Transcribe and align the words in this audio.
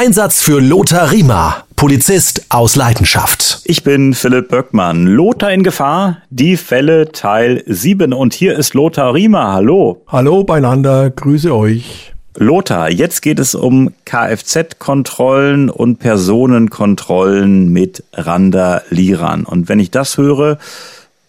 Einsatz 0.00 0.40
für 0.40 0.60
Lothar 0.60 1.10
Riemer, 1.10 1.64
Polizist 1.74 2.46
aus 2.50 2.76
Leidenschaft. 2.76 3.62
Ich 3.64 3.82
bin 3.82 4.14
Philipp 4.14 4.48
Böckmann. 4.48 5.08
Lothar 5.08 5.50
in 5.50 5.64
Gefahr, 5.64 6.18
die 6.30 6.56
Fälle 6.56 7.10
Teil 7.10 7.64
7. 7.66 8.12
Und 8.12 8.32
hier 8.32 8.56
ist 8.56 8.74
Lothar 8.74 9.12
Riemer. 9.12 9.52
Hallo. 9.52 10.00
Hallo 10.06 10.44
beieinander, 10.44 11.10
grüße 11.10 11.52
euch. 11.52 12.12
Lothar, 12.36 12.88
jetzt 12.92 13.22
geht 13.22 13.40
es 13.40 13.56
um 13.56 13.92
Kfz-Kontrollen 14.04 15.68
und 15.68 15.98
Personenkontrollen 15.98 17.72
mit 17.72 18.04
Randalierern. 18.12 19.44
Und 19.46 19.68
wenn 19.68 19.80
ich 19.80 19.90
das 19.90 20.16
höre, 20.16 20.58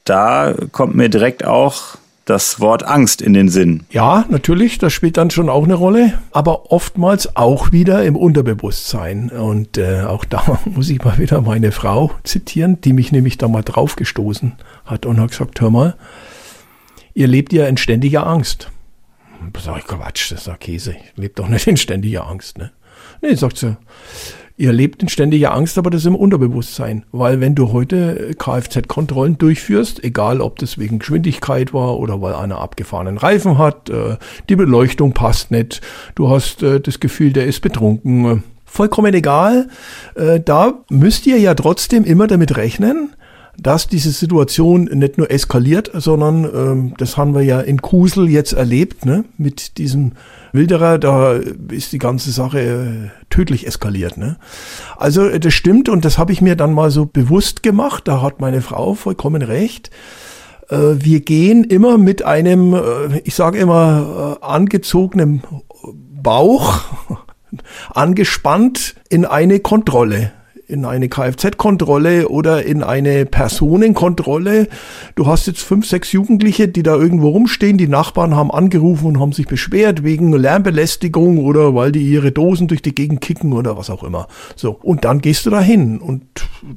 da 0.04 0.54
kommt 0.72 0.94
mir 0.94 1.10
direkt 1.10 1.44
auch 1.44 1.98
das 2.30 2.60
Wort 2.60 2.84
Angst 2.84 3.22
in 3.22 3.34
den 3.34 3.50
Sinn. 3.50 3.84
Ja, 3.90 4.26
natürlich, 4.30 4.78
das 4.78 4.94
spielt 4.94 5.18
dann 5.18 5.32
schon 5.32 5.50
auch 5.50 5.64
eine 5.64 5.74
Rolle, 5.74 6.20
aber 6.32 6.72
oftmals 6.72 7.36
auch 7.36 7.72
wieder 7.72 8.04
im 8.06 8.16
Unterbewusstsein. 8.16 9.30
Und 9.30 9.78
äh, 9.78 10.04
auch 10.04 10.26
da 10.26 10.60
muss 10.66 10.90
ich 10.90 11.04
mal 11.04 11.18
wieder 11.18 11.42
meine 11.42 11.72
Frau 11.72 12.12
zitieren, 12.24 12.82
die 12.82 12.94
mich 12.94 13.12
nämlich 13.12 13.38
da 13.38 13.48
mal 13.48 13.64
draufgestoßen 13.64 14.54
hat 14.86 15.06
und 15.08 15.20
hat 15.20 15.32
gesagt, 15.32 15.60
hör 15.60 15.72
mal, 15.72 15.96
ihr 17.16 17.28
lebt 17.28 17.52
ja 17.52 17.66
in 17.66 17.78
ständiger 17.78 18.28
Angst. 18.28 18.70
Sag 19.58 19.80
ich, 19.80 19.88
Quatsch, 19.88 20.32
das 20.32 20.42
ist 20.42 20.48
ja 20.48 20.56
Käse. 20.56 20.92
Ich 20.92 21.18
lebe 21.18 21.34
doch 21.34 21.48
nicht 21.48 21.66
in 21.66 21.78
ständiger 21.78 22.28
Angst. 22.28 22.58
Ne? 22.58 22.72
Nee, 23.22 23.34
sagt 23.36 23.58
sie, 23.58 23.76
Ihr 24.60 24.74
lebt 24.74 25.02
in 25.02 25.08
ständiger 25.08 25.54
Angst, 25.54 25.78
aber 25.78 25.90
das 25.90 26.02
ist 26.02 26.08
im 26.08 26.18
Unterbewusstsein. 26.18 27.06
Weil 27.14 27.40
wenn 27.40 27.56
du 27.56 27.72
heute 27.72 28.36
Kfz-Kontrollen 28.38 29.38
durchführst, 29.38 30.04
egal 30.04 30.42
ob 30.42 30.60
das 30.60 30.78
wegen 30.78 31.00
Geschwindigkeit 31.00 31.74
war 31.74 31.98
oder 31.98 32.22
weil 32.22 32.34
einer 32.34 32.60
abgefahrenen 32.60 33.18
Reifen 33.18 33.58
hat, 33.58 33.90
äh, 33.90 34.18
die 34.50 34.58
Beleuchtung 34.58 35.14
passt 35.14 35.50
nicht, 35.52 35.80
du 36.16 36.30
hast 36.30 36.62
äh, 36.62 36.82
das 36.82 37.00
Gefühl, 37.00 37.32
der 37.32 37.46
ist 37.46 37.62
betrunken, 37.62 38.26
äh, 38.26 38.38
vollkommen 38.66 39.14
egal, 39.16 39.68
da 40.14 40.84
müsst 40.92 41.26
ihr 41.26 41.40
ja 41.40 41.56
trotzdem 41.56 42.04
immer 42.04 42.28
damit 42.28 42.56
rechnen, 42.56 43.16
dass 43.62 43.88
diese 43.88 44.12
Situation 44.12 44.86
nicht 44.86 45.18
nur 45.18 45.30
eskaliert, 45.30 45.92
sondern 45.94 46.46
ähm, 46.46 46.94
das 46.98 47.18
haben 47.18 47.34
wir 47.34 47.42
ja 47.42 47.60
in 47.60 47.82
Kusel 47.82 48.30
jetzt 48.30 48.54
erlebt, 48.54 49.06
ne? 49.06 49.26
mit 49.38 49.78
diesem 49.78 50.14
Wilderer, 50.54 50.98
da 50.98 51.34
ist 51.70 51.92
die 51.92 51.98
ganze 51.98 52.32
Sache 52.32 52.60
äh, 52.60 53.26
tödlich 53.30 53.68
eskaliert. 53.68 54.18
Ne? 54.18 54.38
Also 54.98 55.26
äh, 55.26 55.40
das 55.40 55.54
stimmt 55.54 55.90
und 55.90 56.06
das 56.06 56.18
habe 56.18 56.32
ich 56.32 56.42
mir 56.42 56.56
dann 56.56 56.74
mal 56.74 56.92
so 56.92 57.06
bewusst 57.06 57.64
gemacht, 57.64 58.08
da 58.08 58.22
hat 58.22 58.40
meine 58.40 58.62
Frau 58.62 58.94
vollkommen 58.94 59.42
recht. 59.42 59.90
Äh, 60.70 60.78
wir 60.78 61.20
gehen 61.20 61.64
immer 61.64 61.98
mit 61.98 62.24
einem, 62.24 62.74
äh, 62.74 63.20
ich 63.24 63.36
sage 63.36 63.60
immer, 63.60 64.38
äh, 64.42 64.46
angezogenen 64.46 65.44
Bauch, 66.22 66.82
angespannt 67.94 68.96
in 69.10 69.26
eine 69.26 69.60
Kontrolle 69.60 70.32
in 70.70 70.86
eine 70.86 71.10
Kfz-Kontrolle 71.10 72.30
oder 72.30 72.64
in 72.64 72.84
eine 72.84 73.26
Personenkontrolle. 73.26 74.68
Du 75.16 75.26
hast 75.26 75.48
jetzt 75.48 75.62
fünf, 75.62 75.88
sechs 75.88 76.12
Jugendliche, 76.12 76.68
die 76.68 76.84
da 76.84 76.96
irgendwo 76.96 77.30
rumstehen. 77.30 77.80
Die 77.80 77.88
Nachbarn 77.88 78.36
haben 78.36 78.52
angerufen 78.52 79.08
und 79.08 79.20
haben 79.20 79.32
sich 79.32 79.48
beschwert 79.48 80.04
wegen 80.04 80.32
Lärmbelästigung 80.32 81.40
oder 81.40 81.74
weil 81.74 81.92
die 81.92 82.04
ihre 82.04 82.32
Dosen 82.32 82.68
durch 82.68 82.84
die 82.84 82.94
Gegend 82.94 83.20
kicken 83.22 83.54
oder 83.54 83.78
was 83.78 83.90
auch 83.90 84.04
immer. 84.04 84.28
So. 84.56 84.78
Und 84.84 85.06
dann 85.06 85.22
gehst 85.22 85.48
du 85.48 85.50
da 85.50 85.60
hin 85.60 86.00
und 86.00 86.24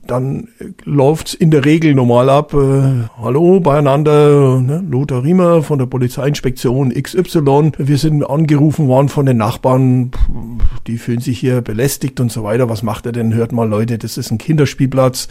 dann 0.06 0.48
läuft's 0.84 1.34
in 1.34 1.50
der 1.50 1.64
Regel 1.64 1.94
normal 1.94 2.30
ab. 2.30 2.54
Äh, 2.54 3.08
Hallo, 3.20 3.60
beieinander, 3.60 4.60
ne? 4.60 4.82
Lothar 4.88 5.22
Riemer 5.22 5.62
von 5.62 5.78
der 5.78 5.86
Polizeiinspektion 5.86 6.90
XY. 6.94 7.72
Wir 7.78 7.98
sind 7.98 8.24
angerufen 8.24 8.88
worden 8.88 9.08
von 9.08 9.26
den 9.26 9.36
Nachbarn. 9.36 10.12
Die 10.86 10.96
fühlen 10.98 11.20
sich 11.20 11.38
hier 11.38 11.60
belästigt 11.60 12.20
und 12.20 12.32
so 12.32 12.42
weiter. 12.42 12.68
Was 12.68 12.82
macht 12.82 13.06
er 13.06 13.12
denn? 13.12 13.34
Hört 13.34 13.52
mal 13.52 13.68
Leute, 13.68 13.81
das 13.86 14.18
ist 14.18 14.30
ein 14.30 14.38
Kinderspielplatz, 14.38 15.28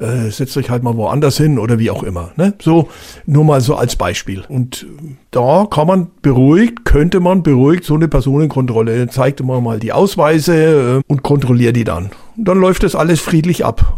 äh, 0.00 0.30
setzt 0.30 0.56
euch 0.56 0.70
halt 0.70 0.82
mal 0.82 0.96
woanders 0.96 1.36
hin 1.36 1.58
oder 1.58 1.78
wie 1.78 1.90
auch 1.90 2.02
immer. 2.02 2.32
Ne? 2.36 2.54
So, 2.60 2.88
nur 3.26 3.44
mal 3.44 3.60
so 3.60 3.76
als 3.76 3.96
Beispiel. 3.96 4.44
Und 4.48 4.86
da 5.30 5.66
kann 5.70 5.86
man 5.86 6.10
beruhigt, 6.22 6.84
könnte 6.84 7.20
man 7.20 7.42
beruhigt 7.42 7.84
so 7.84 7.94
eine 7.94 8.08
Personenkontrolle, 8.08 9.08
zeigt 9.08 9.40
immer 9.40 9.60
mal 9.60 9.78
die 9.78 9.92
Ausweise 9.92 11.00
äh, 11.06 11.12
und 11.12 11.22
kontrolliert 11.22 11.76
die 11.76 11.84
dann. 11.84 12.10
Und 12.36 12.48
dann 12.48 12.58
läuft 12.58 12.82
das 12.82 12.94
alles 12.94 13.20
friedlich 13.20 13.64
ab. 13.64 13.96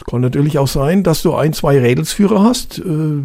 Es 0.00 0.06
kann 0.06 0.22
natürlich 0.22 0.58
auch 0.58 0.66
sein, 0.66 1.02
dass 1.02 1.20
du 1.20 1.34
ein, 1.34 1.52
zwei 1.52 1.78
Rädelsführer 1.78 2.42
hast, 2.42 2.78
äh, 2.78 2.82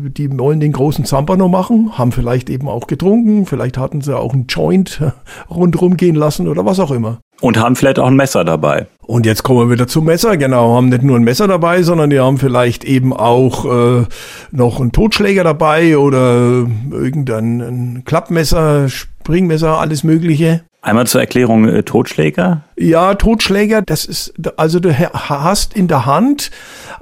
die 0.10 0.38
wollen 0.38 0.60
den 0.60 0.74
großen 0.74 1.06
Zampano 1.06 1.48
machen, 1.48 1.98
haben 1.98 2.12
vielleicht 2.12 2.50
eben 2.50 2.68
auch 2.68 2.88
getrunken, 2.88 3.46
vielleicht 3.46 3.78
hatten 3.78 4.02
sie 4.02 4.18
auch 4.18 4.34
einen 4.34 4.48
Joint 4.48 5.02
rundherum 5.50 5.96
gehen 5.96 6.16
lassen 6.16 6.50
oder 6.50 6.66
was 6.66 6.82
auch 6.82 6.92
immer. 6.92 7.22
Und 7.42 7.60
haben 7.60 7.76
vielleicht 7.76 8.00
auch 8.00 8.08
ein 8.08 8.16
Messer 8.16 8.46
dabei. 8.46 8.88
Und 9.02 9.26
jetzt 9.26 9.44
kommen 9.44 9.68
wir 9.68 9.74
wieder 9.74 9.88
zum 9.88 10.06
Messer, 10.06 10.38
genau, 10.38 10.76
haben 10.76 10.90
nicht 10.90 11.04
nur 11.04 11.18
ein 11.18 11.24
Messer 11.24 11.48
dabei, 11.48 11.84
sondern 11.84 12.10
die 12.10 12.20
haben 12.20 12.38
vielleicht 12.38 12.84
eben 12.84 13.14
auch 13.14 13.66
äh, 13.66 14.06
noch 14.52 14.80
einen 14.80 14.92
Totschläger 14.92 15.44
dabei 15.44 15.98
oder 15.98 16.66
irgendein 16.92 18.02
Klappmesser, 18.06 18.90
Springmesser, 18.90 19.80
alles 19.80 20.04
Mögliche. 20.04 20.62
Einmal 20.82 21.08
zur 21.08 21.22
Erklärung, 21.22 21.68
äh, 21.68 21.84
Totschläger? 21.84 22.62
Ja, 22.78 23.16
Totschläger, 23.16 23.82
das 23.82 24.06
ist, 24.06 24.34
also 24.58 24.80
du 24.80 24.96
hast 24.98 25.74
in 25.76 25.88
der 25.88 26.06
Hand 26.06 26.52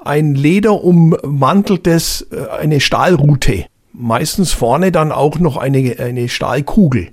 ein 0.04 0.36
lederummanteltes, 0.36 2.28
äh, 2.32 2.48
eine 2.60 2.80
Stahlrute. 2.80 3.66
Meistens 3.92 4.54
vorne 4.54 4.92
dann 4.92 5.12
auch 5.12 5.38
noch 5.38 5.58
eine, 5.58 5.98
eine 6.00 6.30
Stahlkugel. 6.30 7.10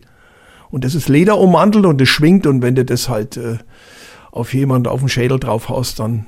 Und 0.71 0.85
das 0.85 0.95
ist 0.95 1.09
lederummantelt 1.09 1.85
und 1.87 2.01
das 2.01 2.09
schwingt 2.09 2.47
und 2.47 2.63
wenn 2.63 2.75
du 2.75 2.85
das 2.85 3.09
halt 3.09 3.37
äh, 3.37 3.59
auf 4.31 4.55
jemand 4.55 4.87
auf 4.87 5.01
den 5.01 5.09
Schädel 5.09 5.41
drauf 5.41 5.69
haust, 5.69 5.99
dann 5.99 6.27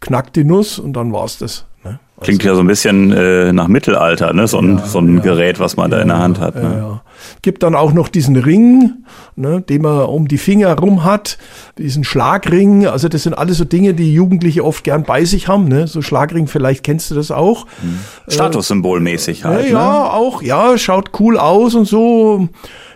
knackt 0.00 0.36
die 0.36 0.44
Nuss 0.44 0.78
und 0.78 0.92
dann 0.92 1.12
war's 1.12 1.38
das. 1.38 1.66
Ne? 1.84 1.98
Klingt 2.20 2.44
ja 2.44 2.54
so 2.54 2.60
ein 2.60 2.66
bisschen 2.66 3.12
äh, 3.12 3.52
nach 3.52 3.68
Mittelalter, 3.68 4.32
ne? 4.32 4.46
So 4.46 4.58
ein, 4.58 4.78
ja, 4.78 4.86
so 4.86 5.00
ein 5.00 5.16
ja, 5.16 5.22
Gerät, 5.22 5.58
was 5.58 5.76
man 5.76 5.90
ja, 5.90 5.96
da 5.96 6.02
in 6.02 6.08
der 6.08 6.18
Hand 6.18 6.38
hat. 6.38 6.54
Ne? 6.54 7.00
Gibt 7.42 7.62
dann 7.62 7.74
auch 7.74 7.92
noch 7.92 8.08
diesen 8.08 8.36
Ring, 8.36 8.92
ne, 9.36 9.60
den 9.60 9.82
man 9.82 10.06
um 10.06 10.28
die 10.28 10.38
Finger 10.38 10.76
rum 10.78 11.04
hat, 11.04 11.38
diesen 11.78 12.04
Schlagring. 12.04 12.86
Also 12.86 13.08
das 13.08 13.24
sind 13.24 13.34
alles 13.34 13.58
so 13.58 13.64
Dinge, 13.64 13.94
die 13.94 14.12
Jugendliche 14.12 14.64
oft 14.64 14.84
gern 14.84 15.04
bei 15.04 15.24
sich 15.24 15.48
haben. 15.48 15.66
Ne? 15.66 15.86
So 15.86 16.02
Schlagring, 16.02 16.46
vielleicht 16.46 16.84
kennst 16.84 17.10
du 17.10 17.14
das 17.14 17.30
auch. 17.30 17.66
Mhm. 17.82 17.98
Statussymbolmäßig 18.28 19.44
halt. 19.44 19.70
Ja, 19.70 20.04
ne? 20.04 20.12
auch, 20.12 20.42
ja, 20.42 20.78
schaut 20.78 21.10
cool 21.18 21.38
aus 21.38 21.74
und 21.74 21.86
so. 21.86 22.48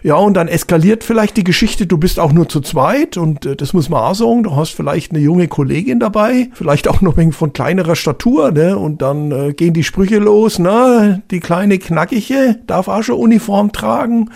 Ja, 0.06 0.15
und 0.15 0.34
dann 0.34 0.47
eskaliert 0.47 1.03
vielleicht 1.03 1.37
die 1.37 1.43
Geschichte, 1.43 1.84
du 1.84 1.98
bist 1.98 2.21
auch 2.21 2.33
nur 2.33 2.48
zu 2.48 2.60
zweit 2.60 3.16
und 3.16 3.44
äh, 3.44 3.56
das 3.56 3.72
muss 3.72 3.88
man 3.88 4.03
auch 4.03 4.15
sagen, 4.15 4.44
du 4.44 4.54
hast 4.54 4.71
vielleicht 4.71 5.10
eine 5.10 5.19
junge 5.19 5.48
Kollegin 5.48 5.98
dabei, 5.98 6.48
vielleicht 6.53 6.87
auch 6.87 7.00
noch 7.00 7.16
wegen 7.16 7.33
von 7.33 7.53
kleinerer 7.53 7.97
Statur, 7.97 8.53
ne? 8.53 8.78
Und 8.78 9.03
dann 9.03 9.16
äh, 9.32 9.53
gehen 9.53 9.75
die 9.75 9.84
Sprüche 9.84 10.19
los, 10.19 10.59
ne? 10.59 11.22
Die 11.31 11.41
kleine 11.41 11.78
Knackige 11.78 12.59
darf 12.66 12.88
auch 12.88 13.03
schon 13.03 13.16
Uniform 13.16 13.72
tragen. 13.72 14.31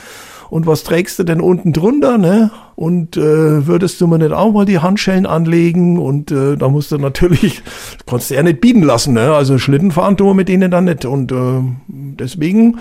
Und 0.51 0.67
was 0.67 0.83
trägst 0.83 1.19
du 1.19 1.23
denn 1.23 1.41
unten 1.41 1.73
drunter, 1.73 2.19
ne? 2.19 2.51
Und 2.75 3.17
äh, 3.17 3.67
würdest 3.67 4.01
du 4.01 4.09
mir 4.09 4.19
nicht 4.19 4.33
auch 4.33 4.53
mal 4.53 4.67
die 4.67 4.81
Handschellen 4.81 5.27
anlegen? 5.27 5.99
Und 5.99 6.33
äh, 6.33 6.57
da 6.57 6.69
musst 6.69 6.91
du 6.91 6.99
natürlich, 6.99 7.63
konntest 8.07 8.31
du 8.31 8.35
ja 8.35 8.43
nicht 8.43 8.61
bieten 8.61 8.83
lassen, 8.83 9.15
ne? 9.15 9.33
Also 9.33 9.59
Schlitten 9.59 9.93
fahren 9.93 10.17
tun 10.17 10.29
wir 10.29 10.35
mit 10.35 10.49
denen 10.49 10.71
dann 10.71 10.87
nicht. 10.87 11.05
Und 11.05 11.31
äh, 11.31 11.63
deswegen 11.89 12.79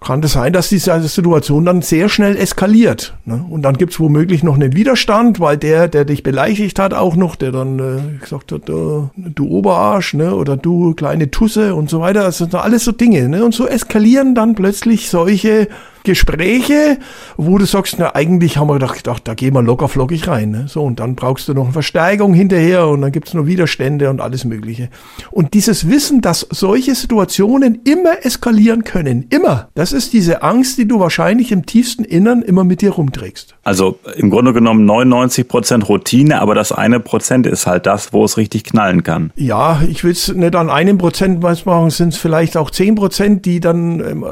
kann 0.00 0.20
das 0.20 0.32
sein, 0.32 0.52
dass 0.52 0.68
diese 0.68 1.00
Situation 1.08 1.64
dann 1.64 1.82
sehr 1.82 2.08
schnell 2.08 2.36
eskaliert. 2.36 3.14
Ne? 3.24 3.44
Und 3.50 3.62
dann 3.62 3.76
gibt's 3.76 3.98
womöglich 3.98 4.42
noch 4.42 4.54
einen 4.54 4.74
Widerstand, 4.74 5.40
weil 5.40 5.56
der, 5.56 5.88
der 5.88 6.04
dich 6.04 6.22
beleidigt 6.22 6.78
hat, 6.78 6.94
auch 6.94 7.16
noch, 7.16 7.34
der 7.34 7.52
dann 7.52 7.78
äh, 7.78 8.18
gesagt 8.20 8.52
hat, 8.52 8.68
äh, 8.68 8.72
du 9.16 9.48
Oberarsch, 9.48 10.14
ne? 10.14 10.34
oder 10.34 10.56
du 10.56 10.94
kleine 10.94 11.30
Tusse 11.30 11.74
und 11.74 11.90
so 11.90 12.00
weiter. 12.00 12.22
Das 12.22 12.38
sind 12.38 12.54
alles 12.54 12.84
so 12.84 12.92
Dinge. 12.92 13.28
Ne? 13.28 13.44
Und 13.44 13.54
so 13.54 13.66
eskalieren 13.66 14.34
dann 14.34 14.54
plötzlich 14.54 15.10
solche 15.10 15.68
Gespräche, 16.04 16.98
wo 17.36 17.58
du 17.58 17.64
sagst, 17.64 17.96
na 17.98 18.14
eigentlich 18.14 18.56
haben 18.56 18.68
wir 18.68 18.74
gedacht, 18.74 18.96
gedacht 18.96 19.22
da 19.26 19.34
gehen 19.34 19.54
wir 19.54 19.62
locker 19.62 19.88
flockig 19.88 20.28
rein. 20.28 20.50
Ne? 20.50 20.64
So, 20.68 20.82
und 20.82 21.00
dann 21.00 21.14
brauchst 21.14 21.48
du 21.48 21.54
noch 21.54 21.64
eine 21.64 21.72
Versteigerung 21.72 22.34
hinterher 22.34 22.86
und 22.88 23.02
dann 23.02 23.12
gibt's 23.12 23.34
noch 23.34 23.46
Widerstände 23.46 24.10
und 24.10 24.20
alles 24.20 24.44
Mögliche. 24.44 24.88
Und 25.30 25.54
dieses 25.54 25.88
Wissen, 25.88 26.20
dass 26.20 26.46
solche 26.50 26.94
Situationen 26.94 27.80
immer 27.84 28.24
eskalieren 28.24 28.84
können, 28.84 29.26
immer, 29.30 29.68
das 29.74 29.92
ist 29.92 30.12
diese 30.12 30.42
Angst, 30.42 30.78
die 30.78 30.86
du 30.86 31.00
wahrscheinlich 31.00 31.52
im 31.52 31.66
tiefsten 31.66 32.04
Innern 32.04 32.42
immer 32.42 32.64
mit 32.64 32.80
dir 32.80 32.90
rumträgst. 32.90 33.54
Also 33.64 33.98
im 34.16 34.30
Grunde 34.30 34.52
genommen 34.52 34.84
99 34.84 35.48
Prozent 35.48 35.88
Routine, 35.88 36.40
aber 36.40 36.54
das 36.54 36.72
eine 36.72 37.00
Prozent 37.00 37.46
ist 37.46 37.66
halt 37.66 37.86
das, 37.86 38.12
wo 38.12 38.24
es 38.24 38.36
richtig 38.36 38.64
knallen 38.64 39.02
kann. 39.02 39.32
Ja, 39.36 39.82
ich 39.88 40.04
will 40.04 40.12
es 40.12 40.32
nicht 40.34 40.54
an 40.54 40.70
einem 40.70 40.98
Prozent 40.98 41.40
machen, 41.40 41.90
sind 41.90 42.14
es 42.14 42.18
vielleicht 42.18 42.56
auch 42.56 42.70
zehn 42.70 42.94
Prozent, 42.94 43.44
die 43.44 43.60
dann 43.60 44.00
ähm, 44.00 44.24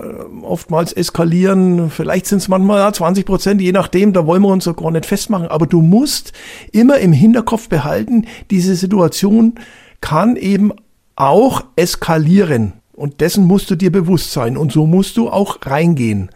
oftmals 0.43 0.93
eskalieren 0.93 1.56
passieren, 1.57 1.91
vielleicht 1.91 2.27
sind 2.27 2.39
es 2.39 2.49
manchmal 2.49 2.93
20 2.93 3.27
Prozent, 3.27 3.61
je 3.61 3.73
nachdem, 3.73 4.13
da 4.13 4.27
wollen 4.27 4.43
wir 4.43 4.49
uns 4.49 4.65
so 4.65 4.75
gar 4.75 4.91
nicht 4.91 5.07
festmachen. 5.07 5.49
Aber 5.49 5.67
du 5.67 5.83
musst 5.83 6.33
immer 6.73 6.99
im 6.99 7.13
Hinterkopf 7.13 7.69
behalten, 7.69 8.27
diese 8.51 8.75
Situation 8.75 9.55
kann 10.01 10.37
eben 10.37 10.73
auch 11.17 11.65
eskalieren. 11.77 12.75
Und 12.93 13.21
dessen 13.21 13.45
musst 13.45 13.71
du 13.71 13.77
dir 13.77 13.93
bewusst 13.93 14.33
sein. 14.33 14.57
Und 14.57 14.73
so 14.73 14.87
musst 14.87 15.17
du 15.17 15.29
auch 15.29 15.59
reingehen. 15.63 16.31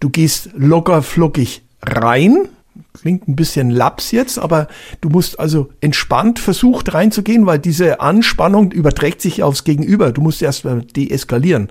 Du 0.00 0.10
gehst 0.10 0.50
locker 0.54 1.02
flockig 1.02 1.62
rein, 1.82 2.48
klingt 2.94 3.26
ein 3.26 3.36
bisschen 3.36 3.70
laps 3.70 4.10
jetzt, 4.10 4.38
aber 4.38 4.68
du 5.00 5.08
musst 5.08 5.40
also 5.40 5.70
entspannt 5.80 6.38
versucht 6.38 6.92
reinzugehen, 6.92 7.46
weil 7.46 7.58
diese 7.58 8.00
Anspannung 8.00 8.70
überträgt 8.70 9.20
sich 9.22 9.42
aufs 9.42 9.64
Gegenüber. 9.64 10.12
Du 10.12 10.20
musst 10.20 10.42
erst 10.42 10.64
mal 10.64 10.82
deeskalieren. 10.82 11.68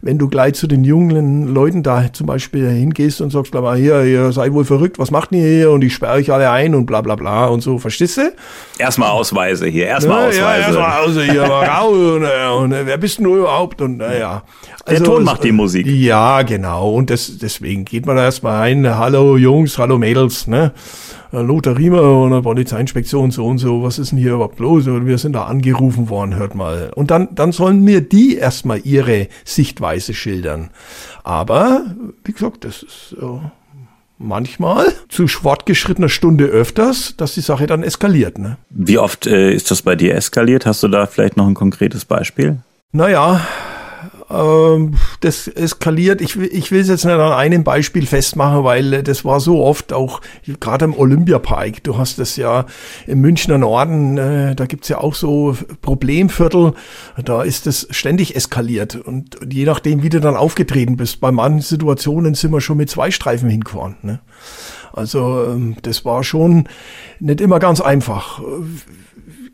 Wenn 0.00 0.18
du 0.18 0.28
gleich 0.28 0.54
zu 0.54 0.66
den 0.66 0.84
jungen 0.84 1.48
Leuten 1.52 1.82
da 1.82 2.12
zum 2.12 2.26
Beispiel 2.26 2.68
hingehst 2.68 3.20
und 3.20 3.30
sagst, 3.30 3.52
mal, 3.52 3.76
hier, 3.76 4.04
ihr 4.04 4.32
seid 4.32 4.52
wohl 4.52 4.64
verrückt, 4.64 4.98
was 4.98 5.10
macht 5.10 5.32
ihr 5.32 5.46
hier? 5.46 5.70
Und 5.70 5.82
ich 5.82 5.92
sperre 5.92 6.14
euch 6.14 6.32
alle 6.32 6.50
ein 6.50 6.74
und 6.74 6.86
bla 6.86 7.00
bla 7.00 7.16
bla 7.16 7.46
und 7.46 7.62
so, 7.62 7.78
verstehst 7.78 8.18
du? 8.18 8.32
Erstmal 8.78 9.10
Ausweise 9.10 9.66
hier, 9.66 9.86
erstmal 9.86 10.22
ja, 10.22 10.28
Ausweise. 10.28 10.40
Ja, 10.40 10.66
erstmal 10.66 11.00
Ausweise 11.02 11.32
hier, 11.32 11.46
mal 11.46 11.64
raus 11.66 11.96
und, 11.96 12.72
und, 12.72 12.86
wer 12.86 12.96
bist 12.96 13.18
du 13.18 13.36
überhaupt? 13.36 13.82
Und 13.82 13.98
naja. 13.98 14.44
Also, 14.84 15.04
Der 15.04 15.12
Ton 15.12 15.24
macht 15.24 15.44
die 15.44 15.52
Musik. 15.52 15.86
Ja, 15.86 16.42
genau. 16.42 16.92
Und 16.94 17.10
das, 17.10 17.38
deswegen 17.38 17.84
geht 17.84 18.06
man 18.06 18.16
da 18.16 18.24
erstmal 18.24 18.62
ein, 18.62 18.96
hallo 18.96 19.36
Jungs, 19.36 19.76
hallo 19.76 19.98
Mädels, 19.98 20.46
ne? 20.46 20.59
Äh, 21.32 21.42
Lothar 21.42 21.76
Riemer 21.76 22.02
und 22.22 22.30
der 22.32 22.42
Polizeiinspektion 22.42 23.30
so 23.30 23.46
und 23.46 23.58
so, 23.58 23.82
was 23.82 23.98
ist 23.98 24.12
denn 24.12 24.18
hier 24.18 24.34
überhaupt 24.34 24.58
los? 24.58 24.86
Und 24.86 25.06
wir 25.06 25.18
sind 25.18 25.34
da 25.34 25.44
angerufen 25.44 26.08
worden, 26.08 26.34
hört 26.36 26.54
mal. 26.54 26.90
Und 26.94 27.10
dann, 27.10 27.34
dann 27.34 27.52
sollen 27.52 27.82
mir 27.82 28.00
die 28.00 28.36
erstmal 28.36 28.80
ihre 28.84 29.28
Sichtweise 29.44 30.14
schildern. 30.14 30.70
Aber, 31.22 31.84
wie 32.24 32.32
gesagt, 32.32 32.64
das 32.64 32.82
ist 32.82 33.16
äh, 33.20 33.26
manchmal 34.18 34.92
zu 35.08 35.26
fortgeschrittener 35.26 36.08
Stunde 36.08 36.44
öfters, 36.44 37.14
dass 37.16 37.34
die 37.34 37.40
Sache 37.40 37.66
dann 37.66 37.82
eskaliert. 37.82 38.38
Ne? 38.38 38.58
Wie 38.68 38.98
oft 38.98 39.26
äh, 39.26 39.52
ist 39.52 39.70
das 39.70 39.82
bei 39.82 39.96
dir 39.96 40.14
eskaliert? 40.14 40.66
Hast 40.66 40.82
du 40.82 40.88
da 40.88 41.06
vielleicht 41.06 41.36
noch 41.36 41.46
ein 41.46 41.54
konkretes 41.54 42.04
Beispiel? 42.04 42.58
Naja, 42.92 43.40
ähm, 44.30 44.94
das 45.20 45.48
eskaliert. 45.48 46.20
Ich, 46.20 46.36
ich 46.36 46.70
will 46.70 46.80
es 46.80 46.88
jetzt 46.88 47.04
nicht 47.04 47.14
an 47.14 47.32
einem 47.32 47.64
Beispiel 47.64 48.06
festmachen, 48.06 48.64
weil 48.64 48.92
äh, 48.92 49.02
das 49.02 49.24
war 49.24 49.40
so 49.40 49.64
oft 49.64 49.92
auch, 49.92 50.20
gerade 50.60 50.84
im 50.84 50.96
Olympiapark, 50.96 51.82
du 51.82 51.98
hast 51.98 52.18
das 52.18 52.36
ja 52.36 52.66
im 53.06 53.20
Münchner 53.20 53.58
Norden, 53.58 54.18
äh, 54.18 54.54
da 54.54 54.66
gibt's 54.66 54.88
ja 54.88 54.98
auch 54.98 55.14
so 55.14 55.56
Problemviertel, 55.82 56.74
da 57.24 57.42
ist 57.42 57.66
das 57.66 57.88
ständig 57.90 58.36
eskaliert. 58.36 58.94
Und 58.94 59.38
je 59.50 59.64
nachdem, 59.64 60.02
wie 60.02 60.08
du 60.08 60.20
dann 60.20 60.36
aufgetreten 60.36 60.96
bist, 60.96 61.20
bei 61.20 61.32
manchen 61.32 61.62
Situationen 61.62 62.34
sind 62.34 62.52
wir 62.52 62.60
schon 62.60 62.76
mit 62.76 62.90
zwei 62.90 63.10
Streifen 63.10 63.48
hingefahren. 63.48 63.96
Ne? 64.02 64.20
Also 64.92 65.44
ähm, 65.44 65.76
das 65.82 66.04
war 66.04 66.24
schon 66.24 66.68
nicht 67.18 67.40
immer 67.40 67.58
ganz 67.58 67.80
einfach 67.80 68.40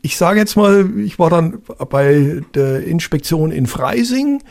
ich 0.07 0.15
sage 0.15 0.39
jetzt 0.39 0.55
mal, 0.55 0.89
ich 0.99 1.19
war 1.19 1.29
dann 1.29 1.59
bei 1.89 2.41
der 2.55 2.81
Inspektion 2.85 3.51
in 3.51 3.67
Freising 3.67 4.41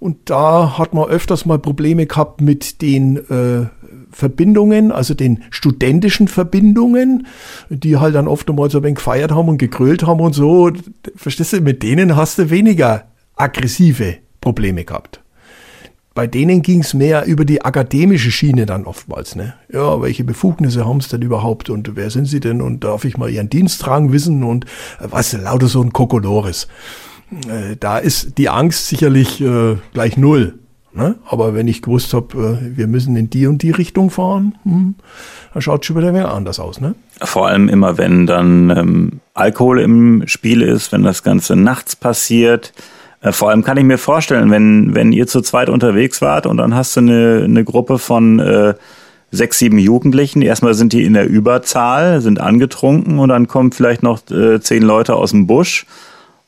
und 0.00 0.30
da 0.30 0.78
hat 0.78 0.94
man 0.94 1.06
öfters 1.06 1.44
mal 1.44 1.58
Probleme 1.58 2.06
gehabt 2.06 2.40
mit 2.40 2.80
den 2.80 3.18
äh, 3.18 3.66
Verbindungen, 4.10 4.90
also 4.90 5.12
den 5.12 5.44
studentischen 5.50 6.28
Verbindungen, 6.28 7.26
die 7.68 7.98
halt 7.98 8.14
dann 8.14 8.26
oftmals 8.26 8.74
ein 8.74 8.84
wenig 8.84 8.96
gefeiert 8.96 9.32
haben 9.32 9.50
und 9.50 9.58
gegrölt 9.58 10.06
haben 10.06 10.20
und 10.20 10.32
so. 10.32 10.70
Verstehst 11.14 11.52
du, 11.52 11.60
mit 11.60 11.82
denen 11.82 12.16
hast 12.16 12.38
du 12.38 12.48
weniger 12.48 13.04
aggressive 13.36 14.16
Probleme 14.40 14.86
gehabt 14.86 15.21
bei 16.14 16.26
denen 16.26 16.62
ging 16.62 16.80
es 16.80 16.94
mehr 16.94 17.24
über 17.26 17.44
die 17.44 17.64
akademische 17.64 18.30
Schiene 18.30 18.66
dann 18.66 18.84
oftmals. 18.84 19.36
Ne? 19.36 19.54
Ja, 19.72 20.00
welche 20.02 20.24
Befugnisse 20.24 20.86
haben 20.86 21.00
sie 21.00 21.08
denn 21.08 21.22
überhaupt 21.22 21.70
und 21.70 21.96
wer 21.96 22.10
sind 22.10 22.26
sie 22.26 22.40
denn 22.40 22.60
und 22.60 22.84
darf 22.84 23.04
ich 23.04 23.16
mal 23.16 23.30
ihren 23.30 23.48
Dienstrang 23.48 24.12
wissen 24.12 24.44
und 24.44 24.64
äh, 25.00 25.08
was, 25.10 25.32
lauter 25.32 25.68
so 25.68 25.82
ein 25.82 25.92
Kokolores. 25.92 26.68
Äh, 27.48 27.76
da 27.80 27.98
ist 27.98 28.36
die 28.38 28.48
Angst 28.48 28.88
sicherlich 28.88 29.40
äh, 29.40 29.76
gleich 29.92 30.16
null. 30.16 30.58
Ne? 30.94 31.16
Aber 31.26 31.54
wenn 31.54 31.68
ich 31.68 31.80
gewusst 31.80 32.12
habe, 32.12 32.60
äh, 32.60 32.76
wir 32.76 32.86
müssen 32.86 33.16
in 33.16 33.30
die 33.30 33.46
und 33.46 33.62
die 33.62 33.70
Richtung 33.70 34.10
fahren, 34.10 34.58
hm, 34.64 34.94
dann 35.54 35.62
schaut 35.62 35.86
schon 35.86 35.96
wieder 35.96 36.34
anders 36.34 36.60
aus. 36.60 36.80
Ne? 36.80 36.94
Vor 37.22 37.48
allem 37.48 37.70
immer, 37.70 37.96
wenn 37.96 38.26
dann 38.26 38.68
ähm, 38.70 39.20
Alkohol 39.32 39.80
im 39.80 40.24
Spiel 40.26 40.60
ist, 40.60 40.92
wenn 40.92 41.02
das 41.02 41.22
Ganze 41.22 41.56
nachts 41.56 41.96
passiert, 41.96 42.74
vor 43.30 43.50
allem 43.50 43.62
kann 43.62 43.76
ich 43.76 43.84
mir 43.84 43.98
vorstellen, 43.98 44.50
wenn, 44.50 44.94
wenn 44.94 45.12
ihr 45.12 45.28
zu 45.28 45.42
zweit 45.42 45.68
unterwegs 45.68 46.20
wart 46.20 46.46
und 46.46 46.56
dann 46.56 46.74
hast 46.74 46.96
du 46.96 47.00
eine, 47.00 47.42
eine 47.44 47.64
Gruppe 47.64 47.98
von 47.98 48.40
äh, 48.40 48.74
sechs, 49.30 49.58
sieben 49.58 49.78
Jugendlichen. 49.78 50.42
Erstmal 50.42 50.74
sind 50.74 50.92
die 50.92 51.04
in 51.04 51.14
der 51.14 51.28
Überzahl, 51.28 52.20
sind 52.20 52.40
angetrunken 52.40 53.18
und 53.18 53.28
dann 53.28 53.46
kommen 53.46 53.72
vielleicht 53.72 54.02
noch 54.02 54.28
äh, 54.30 54.60
zehn 54.60 54.82
Leute 54.82 55.14
aus 55.14 55.30
dem 55.30 55.46
Busch 55.46 55.86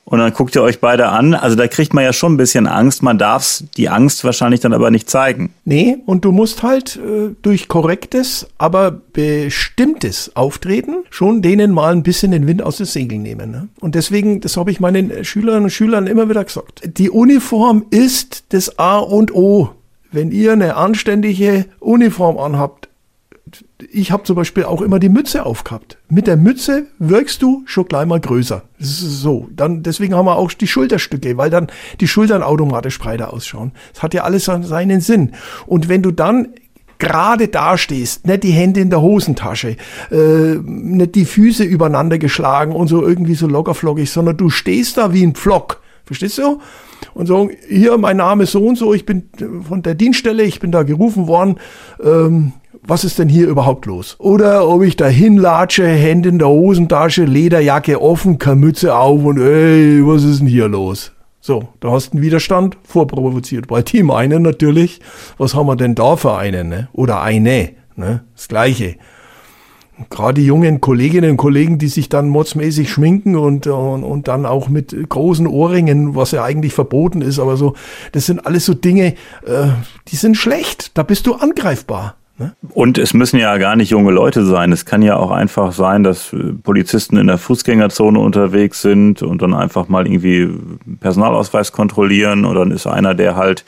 und 0.05 0.19
dann 0.19 0.33
guckt 0.33 0.55
ihr 0.55 0.63
euch 0.63 0.81
beide 0.81 1.09
an. 1.09 1.35
Also 1.35 1.57
da 1.57 1.67
kriegt 1.67 1.95
man 1.95 2.05
ja 2.05 2.13
schon 2.13 2.35
ein 2.35 2.37
bisschen 2.37 2.67
Angst. 2.67 3.03
Man 3.03 3.19
darf 3.19 3.63
die 3.77 3.89
Angst 3.89 4.25
wahrscheinlich 4.25 4.61
dann 4.61 4.73
aber 4.73 4.91
nicht 4.91 5.09
zeigen. 5.09 5.55
Nee, 5.65 5.97
und 6.05 6.25
du 6.25 6.33
musst 6.33 6.63
halt 6.63 6.97
äh, 6.97 7.35
durch 7.43 7.69
korrektes, 7.69 8.47
aber 8.59 8.91
bestimmtes 8.91 10.37
Auftreten 10.37 11.05
schon 11.11 11.41
denen 11.43 11.73
mal 11.73 11.93
ein 11.93 12.03
bisschen 12.03 12.33
den 12.33 12.47
Wind 12.47 12.63
aus 12.63 12.77
den 12.77 12.87
Segeln 12.87 13.23
nehmen. 13.23 13.51
Ne? 13.51 13.69
Und 13.81 13.95
deswegen, 13.95 14.41
das 14.41 14.57
habe 14.57 14.71
ich 14.71 14.81
meinen 14.81 15.25
Schülerinnen 15.25 15.65
und 15.65 15.71
Schülern 15.71 16.07
immer 16.07 16.29
wieder 16.29 16.45
gesagt. 16.45 16.83
Die 16.99 17.11
Uniform 17.11 17.87
ist 17.91 18.45
das 18.51 18.79
A 18.79 18.99
und 18.99 19.35
O. 19.35 19.71
Wenn 20.13 20.31
ihr 20.31 20.53
eine 20.53 20.77
anständige 20.77 21.67
Uniform 21.81 22.39
anhabt, 22.39 22.89
ich 23.93 24.11
habe 24.11 24.25
zum 24.25 24.37
Beispiel 24.37 24.65
auch 24.65 24.81
immer 24.81 24.99
die 24.99 25.09
Mütze 25.09 25.45
aufgehabt. 25.47 25.99
Mit 26.09 26.27
der 26.27 26.37
Mütze 26.37 26.87
wirkst 26.99 27.43
du 27.43 27.63
schon 27.67 27.87
gleich 27.87 28.07
mal 28.07 28.21
größer. 28.21 28.63
So. 28.79 29.49
Dann, 29.55 29.83
deswegen 29.83 30.15
haben 30.15 30.27
wir 30.27 30.37
auch 30.37 30.53
die 30.53 30.67
Schulterstücke, 30.67 31.37
weil 31.37 31.51
dann 31.51 31.69
die 32.01 32.09
Schultern 32.09 32.43
automatisch 32.43 32.99
breiter 32.99 33.33
ausschauen. 33.33 33.73
Das 33.93 34.03
hat 34.03 34.15
ja 34.15 34.25
alles 34.25 34.45
seinen 34.45 35.01
Sinn. 35.01 35.33
Und 35.67 35.89
wenn 35.89 36.03
du 36.03 36.11
dann 36.11 36.49
gerade 36.99 37.49
dastehst, 37.49 38.27
nicht 38.27 38.43
die 38.45 38.53
Hände 38.53 38.81
in 38.81 38.91
der 38.91 39.03
Hosentasche, 39.03 39.77
äh, 40.11 40.55
nicht 40.65 41.15
die 41.15 41.25
Füße 41.25 41.65
übereinander 41.65 42.19
geschlagen 42.19 42.73
und 42.73 42.89
so 42.89 43.07
irgendwie 43.07 43.35
so 43.35 43.47
lockerflockig, 43.47 44.11
sondern 44.11 44.37
du 44.37 44.51
stehst 44.51 44.97
da 44.97 45.13
wie 45.13 45.23
ein 45.23 45.35
Pflock. 45.35 45.81
Verstehst 46.05 46.39
du? 46.39 46.61
Und 47.15 47.27
sagen, 47.27 47.51
hier, 47.69 47.97
mein 47.99 48.19
Name 48.19 48.45
ist 48.45 48.53
so 48.53 48.65
und 48.67 48.77
so, 48.77 48.95
ich 48.95 49.07
bin 49.07 49.25
von 49.67 49.83
der 49.83 49.95
Dienststelle, 49.95 50.43
ich 50.43 50.61
bin 50.61 50.71
da 50.71 50.83
gerufen 50.83 51.27
worden, 51.27 51.57
ähm, 52.03 52.53
was 52.87 53.05
ist 53.05 53.19
denn 53.19 53.29
hier 53.29 53.49
überhaupt 53.49 53.87
los? 53.87 54.17
Oder 54.19 54.69
ob 54.69 54.83
ich 54.83 54.97
da 54.97 55.07
hinlatsche, 55.07 55.87
Hände 55.87 56.29
in 56.29 56.39
der 56.39 56.49
Hosentasche, 56.49 57.25
Lederjacke 57.25 58.01
offen, 58.01 58.39
Kamütze 58.39 58.95
auf 58.97 59.25
und 59.25 59.39
ey, 59.39 60.07
was 60.07 60.23
ist 60.23 60.41
denn 60.41 60.47
hier 60.47 60.69
los? 60.69 61.13
So, 61.41 61.69
da 61.81 61.91
hast 61.91 62.11
du 62.11 62.13
einen 62.17 62.23
Widerstand 62.23 62.79
vorprovoziert, 62.85 63.71
weil 63.71 63.83
die 63.83 64.03
meinen 64.03 64.43
natürlich, 64.43 65.01
was 65.39 65.55
haben 65.55 65.67
wir 65.67 65.77
denn 65.77 65.95
da 65.95 66.17
für 66.17 66.37
einen, 66.37 66.69
ne? 66.69 66.89
Oder 66.93 67.21
eine, 67.23 67.71
ne? 67.97 68.25
Das 68.35 68.49
Gleiche. 68.49 68.97
Gerade 70.11 70.41
die 70.41 70.47
jungen 70.47 70.81
Kolleginnen 70.81 71.33
und 71.33 71.37
Kollegen, 71.37 71.79
die 71.79 71.89
sich 71.89 72.09
dann 72.09 72.29
modsmäßig 72.29 72.91
schminken 72.91 73.37
und, 73.37 73.67
und, 73.67 74.03
und 74.03 74.27
dann 74.27 74.45
auch 74.45 74.69
mit 74.69 74.97
großen 75.09 75.47
Ohrringen, 75.47 76.17
was 76.17 76.33
ja 76.33 76.43
eigentlich 76.43 76.73
verboten 76.73 77.23
ist, 77.23 77.39
aber 77.39 77.57
so, 77.57 77.75
das 78.13 78.27
sind 78.27 78.45
alles 78.45 78.65
so 78.65 78.75
Dinge, 78.75 79.15
äh, 79.47 79.69
die 80.09 80.17
sind 80.17 80.37
schlecht. 80.37 80.97
Da 80.99 81.03
bist 81.03 81.27
du 81.27 81.35
angreifbar. 81.35 82.17
Ne? 82.37 82.53
Und 82.71 82.99
es 82.99 83.15
müssen 83.15 83.39
ja 83.39 83.57
gar 83.59 83.77
nicht 83.77 83.91
junge 83.91 84.11
Leute 84.11 84.45
sein. 84.45 84.73
Es 84.73 84.85
kann 84.85 85.03
ja 85.03 85.17
auch 85.17 85.31
einfach 85.31 85.73
sein, 85.73 86.03
dass 86.03 86.33
äh, 86.33 86.53
Polizisten 86.63 87.17
in 87.17 87.29
der 87.29 87.39
Fußgängerzone 87.39 88.19
unterwegs 88.19 88.83
sind 88.83 89.23
und 89.23 89.41
dann 89.41 89.55
einfach 89.55 89.89
mal 89.89 90.07
irgendwie 90.07 90.51
Personalausweis 90.99 91.71
kontrollieren 91.71 92.45
und 92.45 92.57
dann 92.57 92.73
ist 92.73 92.87
einer, 92.87 93.15
der 93.15 93.37
halt 93.37 93.65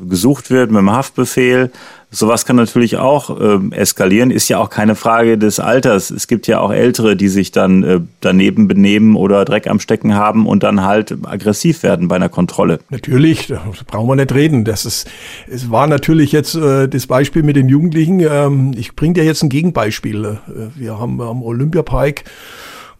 gesucht 0.00 0.50
wird 0.50 0.70
mit 0.70 0.78
dem 0.78 0.90
Haftbefehl. 0.90 1.70
Sowas 2.14 2.44
kann 2.44 2.56
natürlich 2.56 2.98
auch 2.98 3.40
äh, 3.40 3.58
eskalieren, 3.74 4.30
ist 4.30 4.48
ja 4.50 4.58
auch 4.58 4.68
keine 4.68 4.96
Frage 4.96 5.38
des 5.38 5.58
Alters. 5.58 6.10
Es 6.10 6.26
gibt 6.26 6.46
ja 6.46 6.60
auch 6.60 6.70
Ältere, 6.70 7.16
die 7.16 7.28
sich 7.28 7.52
dann 7.52 7.82
äh, 7.82 8.00
daneben 8.20 8.68
benehmen 8.68 9.16
oder 9.16 9.46
Dreck 9.46 9.66
am 9.66 9.80
Stecken 9.80 10.14
haben 10.14 10.46
und 10.46 10.62
dann 10.62 10.84
halt 10.84 11.16
aggressiv 11.22 11.82
werden 11.82 12.08
bei 12.08 12.16
einer 12.16 12.28
Kontrolle. 12.28 12.80
Natürlich, 12.90 13.46
da 13.46 13.62
brauchen 13.86 14.08
wir 14.08 14.16
nicht 14.16 14.34
reden. 14.34 14.66
Das 14.66 14.84
ist, 14.84 15.08
es 15.48 15.70
war 15.70 15.86
natürlich 15.86 16.32
jetzt 16.32 16.54
äh, 16.54 16.86
das 16.86 17.06
Beispiel 17.06 17.42
mit 17.42 17.56
den 17.56 17.70
Jugendlichen. 17.70 18.20
Ähm, 18.20 18.74
ich 18.76 18.94
bringe 18.94 19.14
dir 19.14 19.24
jetzt 19.24 19.42
ein 19.42 19.48
Gegenbeispiel. 19.48 20.24
Äh, 20.24 20.78
wir 20.78 20.98
haben 20.98 21.18
am 21.22 21.42
Olympiapark 21.42 22.24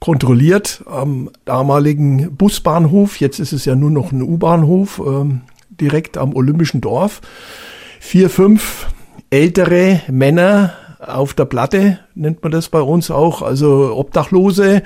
kontrolliert 0.03 0.83
am 0.87 1.31
damaligen 1.45 2.35
Busbahnhof. 2.35 3.21
Jetzt 3.21 3.39
ist 3.39 3.53
es 3.53 3.67
ja 3.67 3.77
nur 3.77 3.91
noch 3.91 4.11
ein 4.11 4.21
U-Bahnhof 4.21 5.01
ähm, 5.07 5.43
direkt 5.81 6.19
am 6.19 6.35
Olympischen 6.35 6.81
Dorf. 6.81 7.21
Vier, 8.00 8.31
fünf 8.31 8.88
ältere 9.31 10.02
Männer 10.09 10.75
auf 11.07 11.35
der 11.35 11.47
Platte, 11.47 11.99
nennt 12.14 12.43
man 12.43 12.52
das 12.52 12.69
bei 12.69 12.81
uns 12.81 13.11
auch, 13.11 13.43
also 13.43 13.93
Obdachlose, 13.97 14.83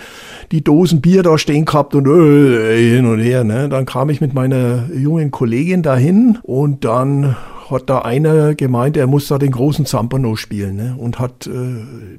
die 0.51 0.65
Dosen 0.65 1.01
Bier 1.01 1.23
da 1.23 1.37
stehen 1.37 1.67
gehabt 1.67 1.95
und 1.95 2.07
äh, 2.07 2.95
hin 2.95 3.07
und 3.07 3.21
her. 3.21 3.45
Ne? 3.45 3.69
Dann 3.69 3.85
kam 3.85 4.09
ich 4.09 4.21
mit 4.21 4.33
meiner 4.33 4.89
jungen 4.95 5.31
Kollegin 5.31 5.83
dahin 5.83 6.39
und 6.43 6.85
dann 6.85 7.37
hat 7.71 7.91
da 7.91 8.01
einer 8.01 8.55
gemeint, 8.55 8.97
er 8.97 9.07
muss 9.07 9.29
da 9.29 9.39
den 9.39 9.53
großen 9.53 9.87
Zampano 9.87 10.37
spielen 10.37 10.77
ne? 10.77 10.97
und 10.99 11.19
hat 11.19 11.47
äh, 11.47 11.51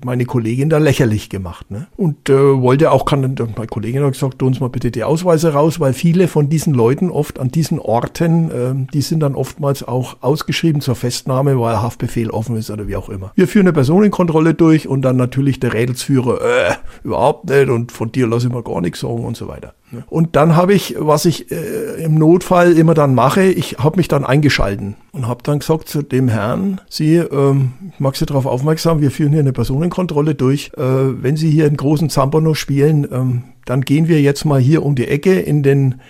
meine 0.05 0.25
Kollegin 0.25 0.69
da 0.69 0.77
lächerlich 0.77 1.29
gemacht. 1.29 1.69
Ne? 1.71 1.87
Und 1.95 2.29
äh, 2.29 2.61
wollte 2.61 2.91
auch, 2.91 3.05
kann, 3.05 3.21
meine 3.21 3.67
Kollegin 3.67 4.03
hat 4.03 4.13
gesagt, 4.13 4.39
tu 4.39 4.47
uns 4.47 4.59
mal 4.59 4.69
bitte 4.69 4.91
die 4.91 5.03
Ausweise 5.03 5.53
raus, 5.53 5.79
weil 5.79 5.93
viele 5.93 6.27
von 6.27 6.49
diesen 6.49 6.73
Leuten 6.73 7.09
oft 7.09 7.39
an 7.39 7.49
diesen 7.49 7.79
Orten, 7.79 8.51
äh, 8.51 8.93
die 8.93 9.01
sind 9.01 9.21
dann 9.21 9.35
oftmals 9.35 9.87
auch 9.87 10.17
ausgeschrieben 10.21 10.81
zur 10.81 10.95
Festnahme, 10.95 11.59
weil 11.59 11.81
Haftbefehl 11.81 12.29
offen 12.29 12.55
ist 12.57 12.69
oder 12.69 12.87
wie 12.87 12.95
auch 12.95 13.09
immer. 13.09 13.31
Wir 13.35 13.47
führen 13.47 13.67
eine 13.67 13.73
Personenkontrolle 13.73 14.53
durch 14.53 14.87
und 14.87 15.01
dann 15.01 15.17
natürlich 15.17 15.59
der 15.59 15.73
Rädelsführer, 15.73 16.41
äh, 16.41 16.73
überhaupt 17.03 17.49
nicht 17.49 17.69
und 17.69 17.91
von 17.91 18.11
dir 18.11 18.27
lasse 18.27 18.47
ich 18.47 18.53
mal 18.53 18.63
gar 18.63 18.81
nichts 18.81 19.01
sagen 19.01 19.23
und 19.23 19.37
so 19.37 19.47
weiter. 19.47 19.73
Und 20.07 20.35
dann 20.35 20.55
habe 20.55 20.73
ich, 20.73 20.95
was 20.97 21.25
ich 21.25 21.49
äh, 21.51 22.03
im 22.03 22.15
Notfall 22.15 22.73
immer 22.73 22.93
dann 22.93 23.15
mache, 23.15 23.43
ich 23.43 23.77
habe 23.77 23.97
mich 23.97 24.09
dann 24.09 24.25
eingeschalten 24.25 24.95
und 25.13 25.27
habe 25.27 25.43
dann 25.43 25.59
gesagt 25.59 25.87
zu 25.87 26.01
dem 26.01 26.27
Herrn, 26.27 26.81
Sie, 26.89 27.15
ähm, 27.15 27.71
ich 27.93 27.99
mag 27.99 28.17
Sie 28.17 28.25
darauf 28.25 28.45
aufmerksam, 28.45 28.99
wir 28.99 29.11
führen 29.11 29.31
hier 29.31 29.39
eine 29.39 29.53
Personenkontrolle 29.53 30.35
durch. 30.35 30.71
Äh, 30.75 30.81
wenn 31.23 31.37
Sie 31.37 31.49
hier 31.49 31.67
einen 31.67 31.77
großen 31.77 32.09
Zampano 32.09 32.53
spielen, 32.53 33.07
ähm, 33.11 33.43
dann 33.65 33.81
gehen 33.81 34.09
wir 34.09 34.21
jetzt 34.21 34.43
mal 34.43 34.59
hier 34.59 34.83
um 34.83 34.95
die 34.95 35.07
Ecke 35.07 35.39
in, 35.39 35.63
den, 35.63 36.01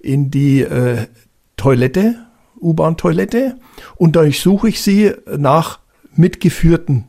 in 0.00 0.30
die 0.30 0.62
äh, 0.62 1.06
Toilette, 1.58 2.14
U-Bahn-Toilette 2.58 3.56
und 3.96 4.16
da 4.16 4.30
suche 4.30 4.70
ich 4.70 4.80
Sie 4.80 5.12
nach 5.36 5.80
mitgeführten 6.14 7.04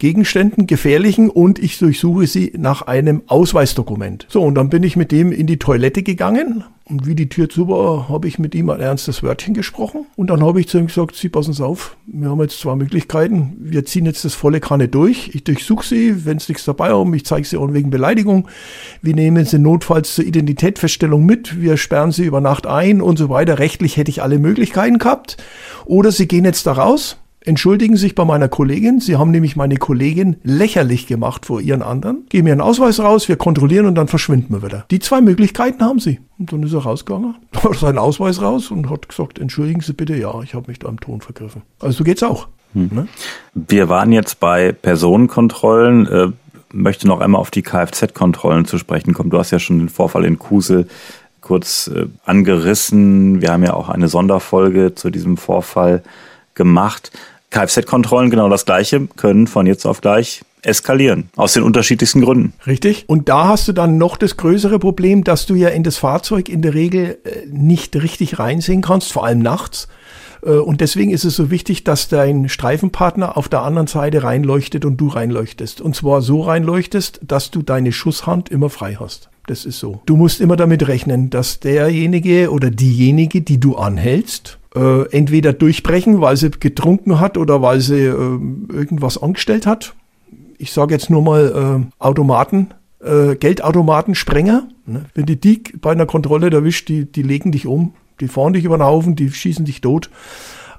Gegenständen, 0.00 0.68
gefährlichen 0.68 1.28
und 1.28 1.58
ich 1.58 1.76
durchsuche 1.76 2.28
sie 2.28 2.52
nach 2.56 2.82
einem 2.82 3.22
Ausweisdokument. 3.26 4.26
So, 4.28 4.42
und 4.42 4.54
dann 4.54 4.68
bin 4.68 4.84
ich 4.84 4.94
mit 4.94 5.10
dem 5.10 5.32
in 5.32 5.48
die 5.48 5.58
Toilette 5.58 6.04
gegangen. 6.04 6.62
Und 6.84 7.04
wie 7.04 7.16
die 7.16 7.28
Tür 7.28 7.50
zu 7.50 7.68
war, 7.68 8.08
habe 8.08 8.28
ich 8.28 8.38
mit 8.38 8.54
ihm 8.54 8.70
ein 8.70 8.78
ernstes 8.78 9.24
Wörtchen 9.24 9.54
gesprochen. 9.54 10.06
Und 10.14 10.30
dann 10.30 10.42
habe 10.42 10.60
ich 10.60 10.68
zu 10.68 10.78
ihm 10.78 10.86
gesagt, 10.86 11.16
Sie 11.16 11.28
passen 11.28 11.52
Sie 11.52 11.66
auf, 11.66 11.96
wir 12.06 12.30
haben 12.30 12.40
jetzt 12.40 12.60
zwei 12.60 12.76
Möglichkeiten, 12.76 13.56
wir 13.58 13.84
ziehen 13.84 14.06
jetzt 14.06 14.24
das 14.24 14.34
volle 14.34 14.60
Kanne 14.60 14.86
durch, 14.86 15.32
ich 15.34 15.42
durchsuche 15.42 15.84
Sie, 15.84 16.24
wenn 16.24 16.38
Sie 16.38 16.52
nichts 16.52 16.64
dabei 16.64 16.90
haben, 16.90 17.12
ich 17.12 17.26
zeige 17.26 17.46
Sie 17.46 17.58
an 17.58 17.74
wegen 17.74 17.90
Beleidigung, 17.90 18.48
wir 19.02 19.14
nehmen 19.14 19.44
Sie 19.44 19.58
notfalls 19.58 20.14
zur 20.14 20.24
Identitätsfeststellung 20.24 21.26
mit, 21.26 21.60
wir 21.60 21.76
sperren 21.76 22.12
Sie 22.12 22.24
über 22.24 22.40
Nacht 22.40 22.68
ein 22.68 23.02
und 23.02 23.18
so 23.18 23.28
weiter. 23.28 23.58
Rechtlich 23.58 23.96
hätte 23.96 24.12
ich 24.12 24.22
alle 24.22 24.38
Möglichkeiten 24.38 24.98
gehabt. 24.98 25.36
Oder 25.84 26.12
Sie 26.12 26.28
gehen 26.28 26.44
jetzt 26.44 26.66
da 26.66 26.72
raus 26.72 27.18
entschuldigen 27.48 27.96
sich 27.96 28.14
bei 28.14 28.24
meiner 28.24 28.48
Kollegin. 28.48 29.00
Sie 29.00 29.16
haben 29.16 29.30
nämlich 29.30 29.56
meine 29.56 29.76
Kollegin 29.76 30.36
lächerlich 30.42 31.06
gemacht 31.06 31.46
vor 31.46 31.60
ihren 31.60 31.82
anderen. 31.82 32.26
Geben 32.28 32.44
mir 32.44 32.52
einen 32.52 32.60
Ausweis 32.60 33.00
raus, 33.00 33.28
wir 33.28 33.36
kontrollieren 33.36 33.86
und 33.86 33.94
dann 33.94 34.06
verschwinden 34.06 34.52
wir 34.52 34.62
wieder. 34.62 34.84
Die 34.90 34.98
zwei 34.98 35.20
Möglichkeiten 35.20 35.82
haben 35.82 35.98
sie. 35.98 36.20
Und 36.38 36.52
dann 36.52 36.62
ist 36.62 36.74
er 36.74 36.80
rausgegangen, 36.80 37.34
hat 37.64 37.74
seinen 37.76 37.98
Ausweis 37.98 38.42
raus 38.42 38.70
und 38.70 38.90
hat 38.90 39.08
gesagt, 39.08 39.38
entschuldigen 39.38 39.80
Sie 39.80 39.94
bitte, 39.94 40.14
ja, 40.14 40.40
ich 40.42 40.54
habe 40.54 40.68
mich 40.68 40.78
da 40.78 40.88
im 40.88 41.00
Ton 41.00 41.20
vergriffen. 41.20 41.62
Also 41.80 41.98
so 41.98 42.04
geht's 42.04 42.22
auch. 42.22 42.48
Hm. 42.74 42.90
Ne? 42.92 43.08
Wir 43.54 43.88
waren 43.88 44.12
jetzt 44.12 44.38
bei 44.40 44.72
Personenkontrollen. 44.72 46.06
Äh, 46.06 46.28
möchte 46.70 47.06
noch 47.06 47.20
einmal 47.20 47.40
auf 47.40 47.50
die 47.50 47.62
Kfz-Kontrollen 47.62 48.66
zu 48.66 48.76
sprechen 48.76 49.14
kommen. 49.14 49.30
Du 49.30 49.38
hast 49.38 49.52
ja 49.52 49.58
schon 49.58 49.78
den 49.78 49.88
Vorfall 49.88 50.26
in 50.26 50.38
Kusel 50.38 50.86
kurz 51.40 51.88
äh, 51.88 52.06
angerissen. 52.26 53.40
Wir 53.40 53.52
haben 53.52 53.62
ja 53.62 53.72
auch 53.72 53.88
eine 53.88 54.08
Sonderfolge 54.08 54.94
zu 54.94 55.08
diesem 55.08 55.38
Vorfall 55.38 56.02
gemacht. 56.54 57.10
Kfz-Kontrollen 57.50 58.30
genau 58.30 58.48
das 58.48 58.64
gleiche, 58.64 59.06
können 59.16 59.46
von 59.46 59.66
jetzt 59.66 59.86
auf 59.86 60.00
gleich 60.00 60.42
eskalieren, 60.62 61.30
aus 61.36 61.52
den 61.52 61.62
unterschiedlichsten 61.62 62.20
Gründen. 62.20 62.52
Richtig. 62.66 63.04
Und 63.06 63.28
da 63.28 63.48
hast 63.48 63.68
du 63.68 63.72
dann 63.72 63.96
noch 63.96 64.16
das 64.16 64.36
größere 64.36 64.78
Problem, 64.78 65.24
dass 65.24 65.46
du 65.46 65.54
ja 65.54 65.68
in 65.68 65.82
das 65.82 65.96
Fahrzeug 65.96 66.48
in 66.48 66.62
der 66.62 66.74
Regel 66.74 67.18
äh, 67.24 67.46
nicht 67.50 67.96
richtig 67.96 68.38
reinsehen 68.38 68.82
kannst, 68.82 69.12
vor 69.12 69.24
allem 69.24 69.38
nachts. 69.38 69.88
Äh, 70.42 70.50
und 70.50 70.80
deswegen 70.80 71.10
ist 71.10 71.24
es 71.24 71.36
so 71.36 71.50
wichtig, 71.50 71.84
dass 71.84 72.08
dein 72.08 72.48
Streifenpartner 72.48 73.36
auf 73.36 73.48
der 73.48 73.62
anderen 73.62 73.86
Seite 73.86 74.22
reinleuchtet 74.22 74.84
und 74.84 74.96
du 74.96 75.08
reinleuchtest. 75.08 75.80
Und 75.80 75.96
zwar 75.96 76.22
so 76.22 76.42
reinleuchtest, 76.42 77.20
dass 77.22 77.50
du 77.50 77.62
deine 77.62 77.92
Schusshand 77.92 78.48
immer 78.48 78.70
frei 78.70 78.96
hast. 78.98 79.30
Das 79.46 79.64
ist 79.64 79.78
so. 79.78 80.02
Du 80.04 80.16
musst 80.16 80.40
immer 80.42 80.56
damit 80.56 80.86
rechnen, 80.88 81.30
dass 81.30 81.60
derjenige 81.60 82.50
oder 82.50 82.70
diejenige, 82.70 83.40
die 83.40 83.58
du 83.58 83.76
anhältst, 83.76 84.57
äh, 84.74 85.08
entweder 85.10 85.52
durchbrechen, 85.52 86.20
weil 86.20 86.36
sie 86.36 86.50
getrunken 86.50 87.20
hat 87.20 87.36
oder 87.36 87.62
weil 87.62 87.80
sie 87.80 88.04
äh, 88.04 88.12
irgendwas 88.12 89.20
angestellt 89.20 89.66
hat. 89.66 89.94
Ich 90.58 90.72
sage 90.72 90.94
jetzt 90.94 91.10
nur 91.10 91.22
mal 91.22 91.86
äh, 91.88 92.02
Automaten, 92.02 92.68
äh, 93.02 93.36
Geldautomatensprenger. 93.36 94.68
Ne? 94.86 95.04
Wenn 95.14 95.26
die 95.26 95.40
die 95.40 95.62
bei 95.80 95.92
einer 95.92 96.06
Kontrolle 96.06 96.50
erwischt, 96.50 96.88
die, 96.88 97.04
die 97.04 97.22
legen 97.22 97.52
dich 97.52 97.66
um, 97.66 97.94
die 98.20 98.28
fahren 98.28 98.52
dich 98.52 98.64
über 98.64 98.76
den 98.76 98.84
Haufen, 98.84 99.16
die 99.16 99.30
schießen 99.30 99.64
dich 99.64 99.80
tot. 99.80 100.10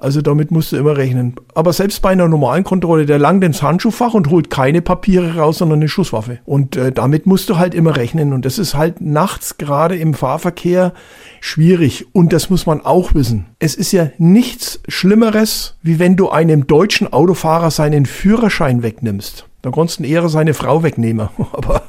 Also 0.02 0.22
damit 0.22 0.50
musst 0.52 0.72
du 0.72 0.78
immer 0.78 0.96
rechnen. 0.96 1.36
Aber 1.54 1.74
selbst 1.74 2.02
bei 2.02 2.10
einer 2.10 2.28
normalen 2.28 2.64
Kontrolle, 2.64 3.06
der 3.06 3.20
langt 3.20 3.44
ins 3.44 3.62
Handschuhfach 3.62 4.14
und 4.14 4.30
holt 4.30 4.50
keine 4.50 4.82
Papiere 4.82 5.36
raus, 5.36 5.58
sondern 5.58 5.80
eine 5.80 5.90
Schusswaffe. 5.90 6.40
Und 6.46 6.78
äh, 6.78 6.92
damit 6.92 7.26
musst 7.26 7.50
du 7.50 7.58
halt 7.58 7.76
immer 7.76 7.98
rechnen. 7.98 8.32
Und 8.32 8.46
das 8.46 8.60
ist 8.60 8.76
halt 8.76 9.02
nachts 9.02 9.58
gerade 9.58 9.98
im 9.98 10.14
Fahrverkehr 10.14 10.94
schwierig. 11.42 12.08
Und 12.14 12.32
das 12.32 12.50
muss 12.50 12.66
man 12.66 12.82
auch 12.82 13.14
wissen. 13.14 13.48
Es 13.60 13.76
ist 13.76 13.92
ja 13.92 14.08
nichts 14.18 14.80
Schlimmeres, 14.88 15.76
wie 15.82 16.00
wenn 16.00 16.16
du 16.16 16.30
einem 16.30 16.66
deutschen 16.66 17.12
Autofahrer 17.12 17.70
seinen 17.70 18.06
Führerschein 18.06 18.84
wegnimmst. 18.84 19.48
Da 19.62 19.72
konntest 19.72 20.00
du 20.00 20.06
eher 20.06 20.30
seine 20.30 20.54
Frau 20.54 20.82
wegnehmen. 20.84 21.28
Aber 21.52 21.84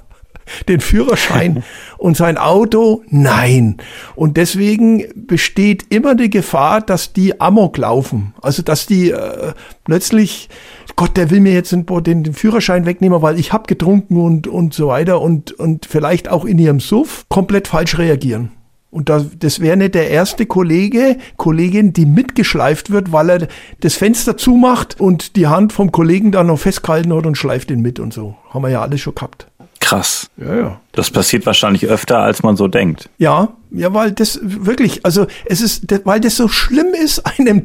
den 0.69 0.81
Führerschein 0.81 1.63
und 1.99 2.17
sein 2.17 2.39
Auto? 2.39 3.03
Nein. 3.09 3.77
Und 4.15 4.37
deswegen 4.37 5.05
besteht 5.15 5.87
immer 5.91 6.15
die 6.15 6.31
Gefahr, 6.31 6.81
dass 6.81 7.13
die 7.13 7.41
Amok 7.41 7.79
laufen. 7.79 8.35
Also 8.43 8.63
dass 8.63 8.87
die 8.87 9.11
äh, 9.11 9.53
plötzlich, 9.85 10.49
Gott, 10.97 11.17
der 11.17 11.31
will 11.31 11.41
mir 11.41 11.53
jetzt 11.53 11.73
den, 11.73 11.87
den, 11.87 12.35
Führerschein 12.35 12.87
wegnehmen, 12.87 13.23
weil 13.23 13.39
ich 13.39 13.53
hab 13.53 13.67
getrunken 13.67 14.17
und, 14.17 14.47
und 14.47 14.75
so 14.75 14.89
weiter 14.89 15.21
und, 15.21 15.53
und 15.53 15.87
vielleicht 15.87 16.29
auch 16.29 16.45
in 16.45 16.59
ihrem 16.59 16.81
Suff 16.81 17.25
komplett 17.29 17.69
falsch 17.69 17.99
reagieren. 17.99 18.53
Und 18.91 19.09
das, 19.09 19.27
das 19.39 19.61
wäre 19.61 19.77
nicht 19.77 19.95
der 19.95 20.11
erste 20.11 20.47
Kollege, 20.47 21.17
Kollegin, 21.37 21.93
die 21.93 22.07
mitgeschleift 22.07 22.91
wird, 22.91 23.13
weil 23.13 23.31
er 23.31 23.49
das 23.81 23.95
Fenster 23.95 24.37
zumacht 24.37 25.01
und 25.01 25.37
die 25.37 25.47
Hand 25.47 25.73
vom 25.73 25.93
Kollegen 25.93 26.33
da 26.33 26.43
noch 26.43 26.59
festgehalten 26.59 27.15
hat 27.15 27.25
und 27.25 27.39
schleift 27.39 27.71
ihn 27.71 27.83
mit 27.83 28.01
und 28.01 28.13
so. 28.13 28.37
Haben 28.51 28.65
wir 28.65 28.71
ja 28.71 28.83
alles 28.83 29.01
schon 29.01 29.15
gehabt. 29.15 29.50
Krass. 29.91 30.31
Ja, 30.37 30.55
ja. 30.55 30.81
Das 30.93 31.11
passiert 31.11 31.47
wahrscheinlich 31.47 31.89
öfter, 31.89 32.21
als 32.21 32.45
man 32.45 32.57
so 32.57 32.69
denkt. 32.69 33.11
Ja, 33.19 33.49
ja, 33.73 33.93
weil 33.93 34.13
das 34.13 34.39
wirklich, 34.41 35.05
also 35.05 35.27
es 35.47 35.61
ist, 35.61 35.85
weil 36.05 36.21
das 36.21 36.37
so 36.37 36.47
schlimm 36.47 36.95
ist, 36.95 37.27
einem 37.39 37.65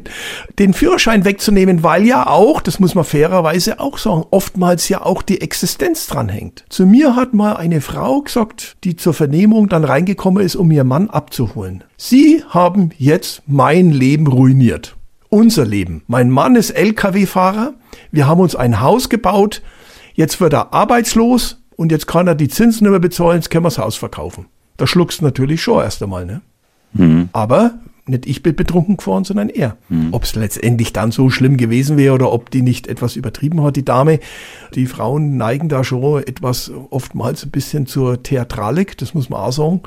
den 0.58 0.74
Führerschein 0.74 1.24
wegzunehmen, 1.24 1.84
weil 1.84 2.04
ja 2.04 2.26
auch, 2.26 2.60
das 2.60 2.80
muss 2.80 2.96
man 2.96 3.04
fairerweise 3.04 3.78
auch 3.78 3.96
sagen, 3.98 4.24
oftmals 4.32 4.88
ja 4.88 5.02
auch 5.02 5.22
die 5.22 5.40
Existenz 5.40 6.08
dran 6.08 6.28
hängt. 6.28 6.64
Zu 6.68 6.84
mir 6.84 7.14
hat 7.14 7.32
mal 7.32 7.54
eine 7.54 7.80
Frau 7.80 8.22
gesagt, 8.22 8.76
die 8.82 8.96
zur 8.96 9.14
Vernehmung 9.14 9.68
dann 9.68 9.84
reingekommen 9.84 10.44
ist, 10.44 10.56
um 10.56 10.68
ihr 10.72 10.82
Mann 10.82 11.08
abzuholen. 11.08 11.84
Sie 11.96 12.42
haben 12.48 12.90
jetzt 12.98 13.44
mein 13.46 13.90
Leben 13.92 14.26
ruiniert. 14.26 14.96
Unser 15.28 15.64
Leben. 15.64 16.02
Mein 16.08 16.30
Mann 16.30 16.56
ist 16.56 16.70
Lkw-Fahrer. 16.70 17.74
Wir 18.10 18.26
haben 18.26 18.40
uns 18.40 18.56
ein 18.56 18.80
Haus 18.80 19.08
gebaut. 19.08 19.62
Jetzt 20.14 20.40
wird 20.40 20.54
er 20.54 20.72
arbeitslos 20.74 21.58
und 21.76 21.92
jetzt 21.92 22.06
kann 22.06 22.26
er 22.26 22.34
die 22.34 22.48
Zinsen 22.48 22.84
nicht 22.84 22.90
mehr 22.90 23.00
bezahlen, 23.00 23.36
jetzt 23.36 23.50
können 23.50 23.64
wir 23.64 23.68
das 23.68 23.78
Haus 23.78 23.96
verkaufen. 23.96 24.46
Da 24.76 24.86
schluckst 24.86 25.20
du 25.20 25.24
natürlich 25.24 25.62
schon 25.62 25.82
erst 25.82 26.02
einmal, 26.02 26.26
ne? 26.26 26.42
Mhm. 26.92 27.28
Aber 27.32 27.78
nicht 28.08 28.26
ich 28.26 28.42
bin 28.42 28.54
betrunken 28.54 28.96
gefahren, 28.96 29.24
sondern 29.24 29.48
er. 29.48 29.76
Mhm. 29.88 30.08
Ob 30.12 30.24
es 30.24 30.34
letztendlich 30.34 30.92
dann 30.92 31.10
so 31.10 31.28
schlimm 31.30 31.56
gewesen 31.56 31.96
wäre 31.96 32.14
oder 32.14 32.32
ob 32.32 32.50
die 32.50 32.62
nicht 32.62 32.86
etwas 32.86 33.16
übertrieben 33.16 33.62
hat, 33.62 33.76
die 33.76 33.84
Dame. 33.84 34.20
Die 34.74 34.86
Frauen 34.86 35.36
neigen 35.36 35.68
da 35.68 35.82
schon 35.82 36.22
etwas 36.22 36.70
oftmals 36.90 37.44
ein 37.44 37.50
bisschen 37.50 37.86
zur 37.86 38.22
Theatralik, 38.22 38.96
das 38.98 39.14
muss 39.14 39.28
man 39.28 39.40
auch 39.40 39.52
sagen. 39.52 39.80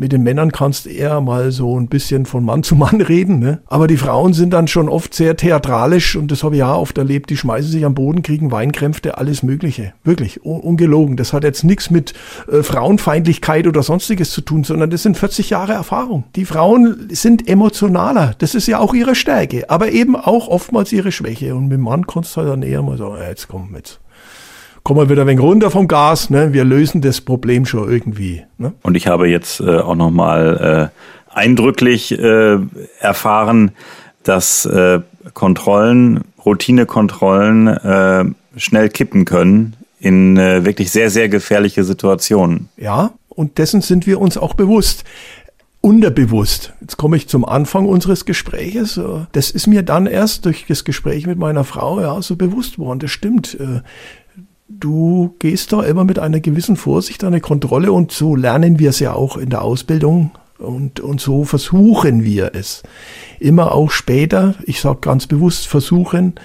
Mit 0.00 0.12
den 0.12 0.22
Männern 0.22 0.50
kannst 0.50 0.86
du 0.86 0.88
eher 0.88 1.20
mal 1.20 1.52
so 1.52 1.78
ein 1.78 1.88
bisschen 1.88 2.24
von 2.24 2.42
Mann 2.42 2.62
zu 2.62 2.74
Mann 2.74 3.02
reden. 3.02 3.38
Ne? 3.38 3.60
Aber 3.66 3.86
die 3.86 3.98
Frauen 3.98 4.32
sind 4.32 4.54
dann 4.54 4.66
schon 4.66 4.88
oft 4.88 5.12
sehr 5.12 5.36
theatralisch 5.36 6.16
und 6.16 6.30
das 6.30 6.42
habe 6.42 6.54
ich 6.54 6.60
ja 6.60 6.74
oft 6.74 6.96
erlebt. 6.96 7.28
Die 7.28 7.36
schmeißen 7.36 7.70
sich 7.70 7.84
am 7.84 7.92
Boden, 7.92 8.22
kriegen 8.22 8.50
Weinkrämpfe, 8.50 9.18
alles 9.18 9.42
Mögliche. 9.42 9.92
Wirklich, 10.02 10.42
ungelogen. 10.42 11.18
Das 11.18 11.34
hat 11.34 11.44
jetzt 11.44 11.64
nichts 11.64 11.90
mit 11.90 12.14
äh, 12.50 12.62
Frauenfeindlichkeit 12.62 13.66
oder 13.66 13.82
sonstiges 13.82 14.30
zu 14.30 14.40
tun, 14.40 14.64
sondern 14.64 14.88
das 14.88 15.02
sind 15.02 15.18
40 15.18 15.50
Jahre 15.50 15.74
Erfahrung. 15.74 16.24
Die 16.34 16.46
Frauen 16.46 17.10
sind 17.10 17.46
emotionaler. 17.46 18.34
Das 18.38 18.54
ist 18.54 18.68
ja 18.68 18.78
auch 18.78 18.94
ihre 18.94 19.14
Stärke, 19.14 19.68
aber 19.68 19.92
eben 19.92 20.16
auch 20.16 20.48
oftmals 20.48 20.94
ihre 20.94 21.12
Schwäche. 21.12 21.54
Und 21.54 21.64
mit 21.64 21.72
dem 21.72 21.82
Mann 21.82 22.06
kannst 22.06 22.34
du 22.34 22.40
halt 22.40 22.48
dann 22.48 22.62
eher 22.62 22.80
mal 22.80 22.96
sagen, 22.96 23.16
jetzt 23.28 23.48
komm, 23.48 23.74
jetzt 23.76 24.00
kommen 24.82 25.00
wir 25.00 25.08
wieder 25.08 25.22
ein 25.22 25.28
wenig 25.28 25.42
runter 25.42 25.70
vom 25.70 25.88
Gas, 25.88 26.30
ne? 26.30 26.52
wir 26.52 26.64
lösen 26.64 27.00
das 27.00 27.20
Problem 27.20 27.66
schon 27.66 27.90
irgendwie. 27.90 28.42
Ne? 28.58 28.72
Und 28.82 28.96
ich 28.96 29.06
habe 29.06 29.28
jetzt 29.28 29.60
äh, 29.60 29.78
auch 29.78 29.94
nochmal 29.94 30.90
äh, 30.90 31.34
eindrücklich 31.34 32.18
äh, 32.18 32.58
erfahren, 32.98 33.72
dass 34.22 34.66
äh, 34.66 35.00
Kontrollen, 35.34 36.22
Routinekontrollen 36.44 37.66
äh, 37.68 38.24
schnell 38.56 38.88
kippen 38.88 39.24
können 39.24 39.76
in 39.98 40.36
äh, 40.36 40.64
wirklich 40.64 40.90
sehr, 40.90 41.10
sehr 41.10 41.28
gefährliche 41.28 41.84
Situationen. 41.84 42.68
Ja, 42.76 43.12
und 43.28 43.58
dessen 43.58 43.80
sind 43.80 44.06
wir 44.06 44.20
uns 44.20 44.36
auch 44.36 44.54
bewusst. 44.54 45.04
unterbewusst. 45.82 46.74
Jetzt 46.82 46.98
komme 46.98 47.16
ich 47.16 47.26
zum 47.28 47.44
Anfang 47.44 47.86
unseres 47.86 48.26
Gespräches. 48.26 49.00
Das 49.32 49.50
ist 49.50 49.66
mir 49.66 49.82
dann 49.82 50.06
erst 50.06 50.44
durch 50.44 50.66
das 50.68 50.84
Gespräch 50.84 51.26
mit 51.26 51.38
meiner 51.38 51.64
Frau 51.64 52.00
ja 52.00 52.20
so 52.20 52.36
bewusst 52.36 52.78
worden. 52.78 52.98
Das 52.98 53.10
stimmt. 53.10 53.56
Du 54.72 55.34
gehst 55.40 55.72
da 55.72 55.82
immer 55.82 56.04
mit 56.04 56.20
einer 56.20 56.38
gewissen 56.38 56.76
Vorsicht 56.76 57.24
an 57.24 57.32
eine 57.32 57.40
Kontrolle 57.40 57.90
und 57.90 58.12
so 58.12 58.36
lernen 58.36 58.78
wir 58.78 58.90
es 58.90 59.00
ja 59.00 59.14
auch 59.14 59.36
in 59.36 59.50
der 59.50 59.62
Ausbildung 59.62 60.30
und, 60.58 61.00
und 61.00 61.20
so 61.20 61.44
versuchen 61.44 62.22
wir 62.22 62.52
es. 62.54 62.84
Immer 63.40 63.72
auch 63.72 63.90
später, 63.90 64.54
ich 64.66 64.80
sage 64.80 65.00
ganz 65.00 65.26
bewusst 65.26 65.66
versuchen, 65.66 66.36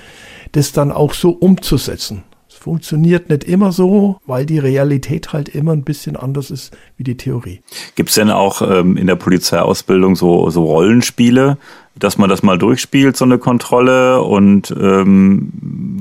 das 0.53 0.71
dann 0.71 0.91
auch 0.91 1.13
so 1.13 1.29
umzusetzen 1.29 2.23
funktioniert 2.65 3.29
nicht 3.29 3.43
immer 3.43 3.71
so, 3.71 4.17
weil 4.25 4.47
die 4.47 4.57
Realität 4.57 5.33
halt 5.33 5.49
immer 5.49 5.71
ein 5.71 5.83
bisschen 5.83 6.15
anders 6.15 6.49
ist 6.49 6.75
wie 6.97 7.03
die 7.03 7.15
Theorie. 7.15 7.59
Gibt 7.93 8.09
es 8.09 8.15
denn 8.15 8.31
auch 8.31 8.63
ähm, 8.63 8.97
in 8.97 9.05
der 9.05 9.17
Polizeiausbildung 9.17 10.15
so, 10.15 10.49
so 10.49 10.63
Rollenspiele, 10.65 11.59
dass 11.99 12.17
man 12.17 12.27
das 12.27 12.41
mal 12.41 12.57
durchspielt, 12.57 13.17
so 13.17 13.23
eine 13.23 13.37
Kontrolle? 13.37 14.19
Und 14.23 14.73
ähm, 14.81 15.51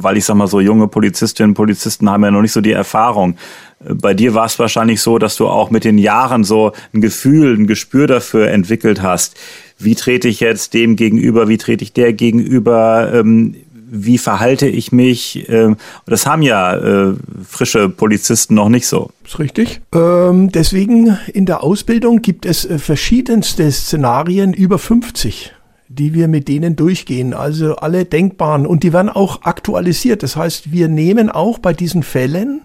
weil 0.00 0.16
ich 0.16 0.24
sag 0.24 0.36
mal, 0.36 0.46
so 0.46 0.58
junge 0.58 0.88
Polizistinnen 0.88 1.50
und 1.50 1.54
Polizisten 1.54 2.08
haben 2.08 2.24
ja 2.24 2.30
noch 2.30 2.40
nicht 2.40 2.52
so 2.52 2.62
die 2.62 2.72
Erfahrung. 2.72 3.36
Bei 3.80 4.14
dir 4.14 4.32
war 4.32 4.46
es 4.46 4.58
wahrscheinlich 4.58 5.02
so, 5.02 5.18
dass 5.18 5.36
du 5.36 5.46
auch 5.48 5.70
mit 5.70 5.84
den 5.84 5.98
Jahren 5.98 6.44
so 6.44 6.72
ein 6.94 7.02
Gefühl, 7.02 7.58
ein 7.58 7.66
Gespür 7.66 8.06
dafür 8.06 8.48
entwickelt 8.48 9.02
hast. 9.02 9.36
Wie 9.78 9.96
trete 9.96 10.28
ich 10.28 10.40
jetzt 10.40 10.72
dem 10.72 10.96
gegenüber? 10.96 11.46
Wie 11.46 11.58
trete 11.58 11.84
ich 11.84 11.92
der 11.92 12.14
gegenüber? 12.14 13.12
Ähm, 13.12 13.54
wie 13.94 14.18
verhalte 14.18 14.66
ich 14.66 14.92
mich? 14.92 15.48
Ähm, 15.48 15.76
das 16.06 16.26
haben 16.26 16.42
ja 16.42 16.76
äh, 16.76 17.14
frische 17.48 17.88
Polizisten 17.88 18.54
noch 18.54 18.68
nicht 18.68 18.86
so. 18.86 19.10
ist 19.24 19.38
richtig. 19.38 19.80
Ähm, 19.94 20.50
deswegen 20.50 21.16
in 21.32 21.46
der 21.46 21.62
Ausbildung 21.62 22.20
gibt 22.20 22.44
es 22.44 22.64
äh, 22.64 22.78
verschiedenste 22.78 23.70
Szenarien 23.70 24.52
über 24.52 24.78
50 24.78 25.52
die 25.88 26.14
wir 26.14 26.28
mit 26.28 26.48
denen 26.48 26.76
durchgehen. 26.76 27.34
Also 27.34 27.76
alle 27.76 28.04
denkbaren 28.04 28.66
und 28.66 28.82
die 28.82 28.92
werden 28.92 29.10
auch 29.10 29.42
aktualisiert. 29.42 30.22
Das 30.22 30.36
heißt, 30.36 30.72
wir 30.72 30.88
nehmen 30.88 31.30
auch 31.30 31.58
bei 31.58 31.72
diesen 31.72 32.02
Fällen 32.02 32.62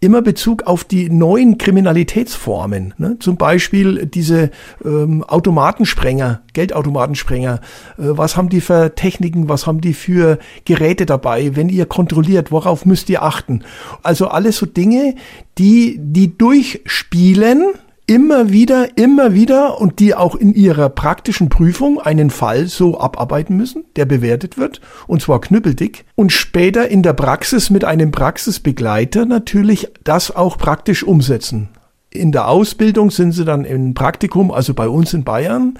immer 0.00 0.20
Bezug 0.20 0.64
auf 0.64 0.84
die 0.84 1.08
neuen 1.08 1.56
Kriminalitätsformen. 1.56 2.94
Ne? 2.98 3.16
Zum 3.20 3.36
Beispiel 3.36 4.06
diese 4.06 4.50
ähm, 4.84 5.24
Automatensprenger, 5.24 6.42
Geldautomatensprenger. 6.52 7.60
Äh, 7.96 8.02
was 8.02 8.36
haben 8.36 8.50
die 8.50 8.60
für 8.60 8.94
Techniken? 8.94 9.48
Was 9.48 9.66
haben 9.66 9.80
die 9.80 9.94
für 9.94 10.38
Geräte 10.64 11.06
dabei? 11.06 11.56
Wenn 11.56 11.70
ihr 11.70 11.86
kontrolliert, 11.86 12.52
worauf 12.52 12.84
müsst 12.84 13.08
ihr 13.08 13.22
achten? 13.22 13.62
Also 14.02 14.28
alles 14.28 14.58
so 14.58 14.66
Dinge, 14.66 15.14
die 15.56 15.98
die 15.98 16.36
durchspielen 16.36 17.72
immer 18.08 18.50
wieder, 18.50 18.96
immer 18.96 19.34
wieder 19.34 19.80
und 19.80 19.98
die 19.98 20.14
auch 20.14 20.34
in 20.34 20.54
ihrer 20.54 20.88
praktischen 20.88 21.50
Prüfung 21.50 22.00
einen 22.00 22.30
Fall 22.30 22.66
so 22.66 22.98
abarbeiten 22.98 23.56
müssen, 23.56 23.84
der 23.96 24.06
bewertet 24.06 24.56
wird, 24.56 24.80
und 25.06 25.20
zwar 25.20 25.42
knüppeldick, 25.42 26.06
und 26.14 26.32
später 26.32 26.88
in 26.88 27.02
der 27.02 27.12
Praxis 27.12 27.68
mit 27.68 27.84
einem 27.84 28.10
Praxisbegleiter 28.10 29.26
natürlich 29.26 29.88
das 30.04 30.34
auch 30.34 30.56
praktisch 30.56 31.04
umsetzen. 31.04 31.68
In 32.10 32.32
der 32.32 32.48
Ausbildung 32.48 33.10
sind 33.10 33.32
sie 33.32 33.44
dann 33.44 33.66
im 33.66 33.92
Praktikum, 33.92 34.50
also 34.50 34.72
bei 34.72 34.88
uns 34.88 35.12
in 35.12 35.24
Bayern, 35.24 35.78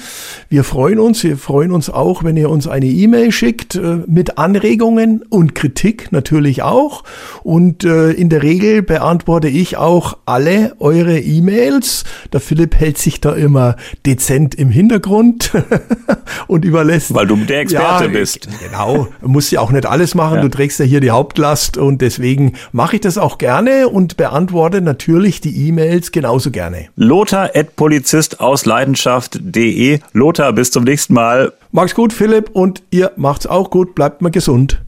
Wir 0.49 0.64
freuen 0.64 0.99
uns, 0.99 1.23
wir 1.23 1.37
freuen 1.37 1.70
uns 1.70 1.90
auch, 1.90 2.25
wenn 2.25 2.38
ihr 2.38 2.49
uns 2.49 2.66
eine 2.66 2.87
E-Mail 2.87 3.31
schickt 3.31 3.75
äh, 3.75 3.99
mit 4.07 4.38
Anregungen 4.38 5.23
und 5.29 5.55
Kritik 5.55 6.12
natürlich 6.12 6.62
auch. 6.62 7.05
Und 7.42 7.85
äh, 7.85 8.12
in 8.12 8.31
der 8.31 8.42
Regel 8.42 8.81
beantworte 8.81 9.49
ich 9.49 9.77
auch 9.77 10.16
alle 10.25 10.77
eure 10.79 11.18
E-Mails. 11.18 12.05
Der 12.33 12.40
Philipp 12.40 12.75
hält 12.77 12.97
sich 12.97 13.20
da 13.20 13.35
immer 13.35 13.77
dezent 14.07 14.55
im 14.55 14.70
Hintergrund 14.70 15.53
und 16.47 16.64
überlässt. 16.64 17.12
Weil 17.12 17.27
du 17.27 17.37
der 17.37 17.61
Experte 17.61 18.05
ja, 18.05 18.11
bist. 18.11 18.36
Genau, 18.61 19.09
musst 19.20 19.51
ja 19.51 19.61
auch 19.61 19.70
nicht 19.70 19.87
alles 19.87 20.14
machen. 20.14 20.37
Ja. 20.37 20.42
Du 20.42 20.49
trägst 20.49 20.79
ja 20.79 20.85
hier 20.85 21.01
die 21.01 21.11
Hauptlast 21.11 21.77
und 21.77 22.01
deswegen 22.01 22.55
mache 22.72 22.96
ich 22.96 23.03
das 23.03 23.18
auch 23.18 23.38
gerne 23.38 23.88
und 23.88 24.16
beantworte 24.16 24.81
natürlich 24.81 25.40
die 25.40 25.68
E-Mails 25.68 26.12
genauso 26.12 26.51
gerne. 26.51 26.88
Lothar 26.96 27.51
Polizist 27.77 28.40
aus 28.40 28.66
Leidenschaft.de. 28.66 30.01
Lothar, 30.12 30.53
bis 30.53 30.70
zum 30.70 30.85
nächsten 30.85 31.14
Mal. 31.14 31.53
Mach's 31.72 31.94
gut, 31.94 32.12
Philipp, 32.12 32.51
und 32.53 32.83
ihr 32.90 33.12
macht's 33.16 33.46
auch 33.46 33.70
gut. 33.70 33.94
Bleibt 33.94 34.22
mal 34.22 34.31
gesund. 34.31 34.81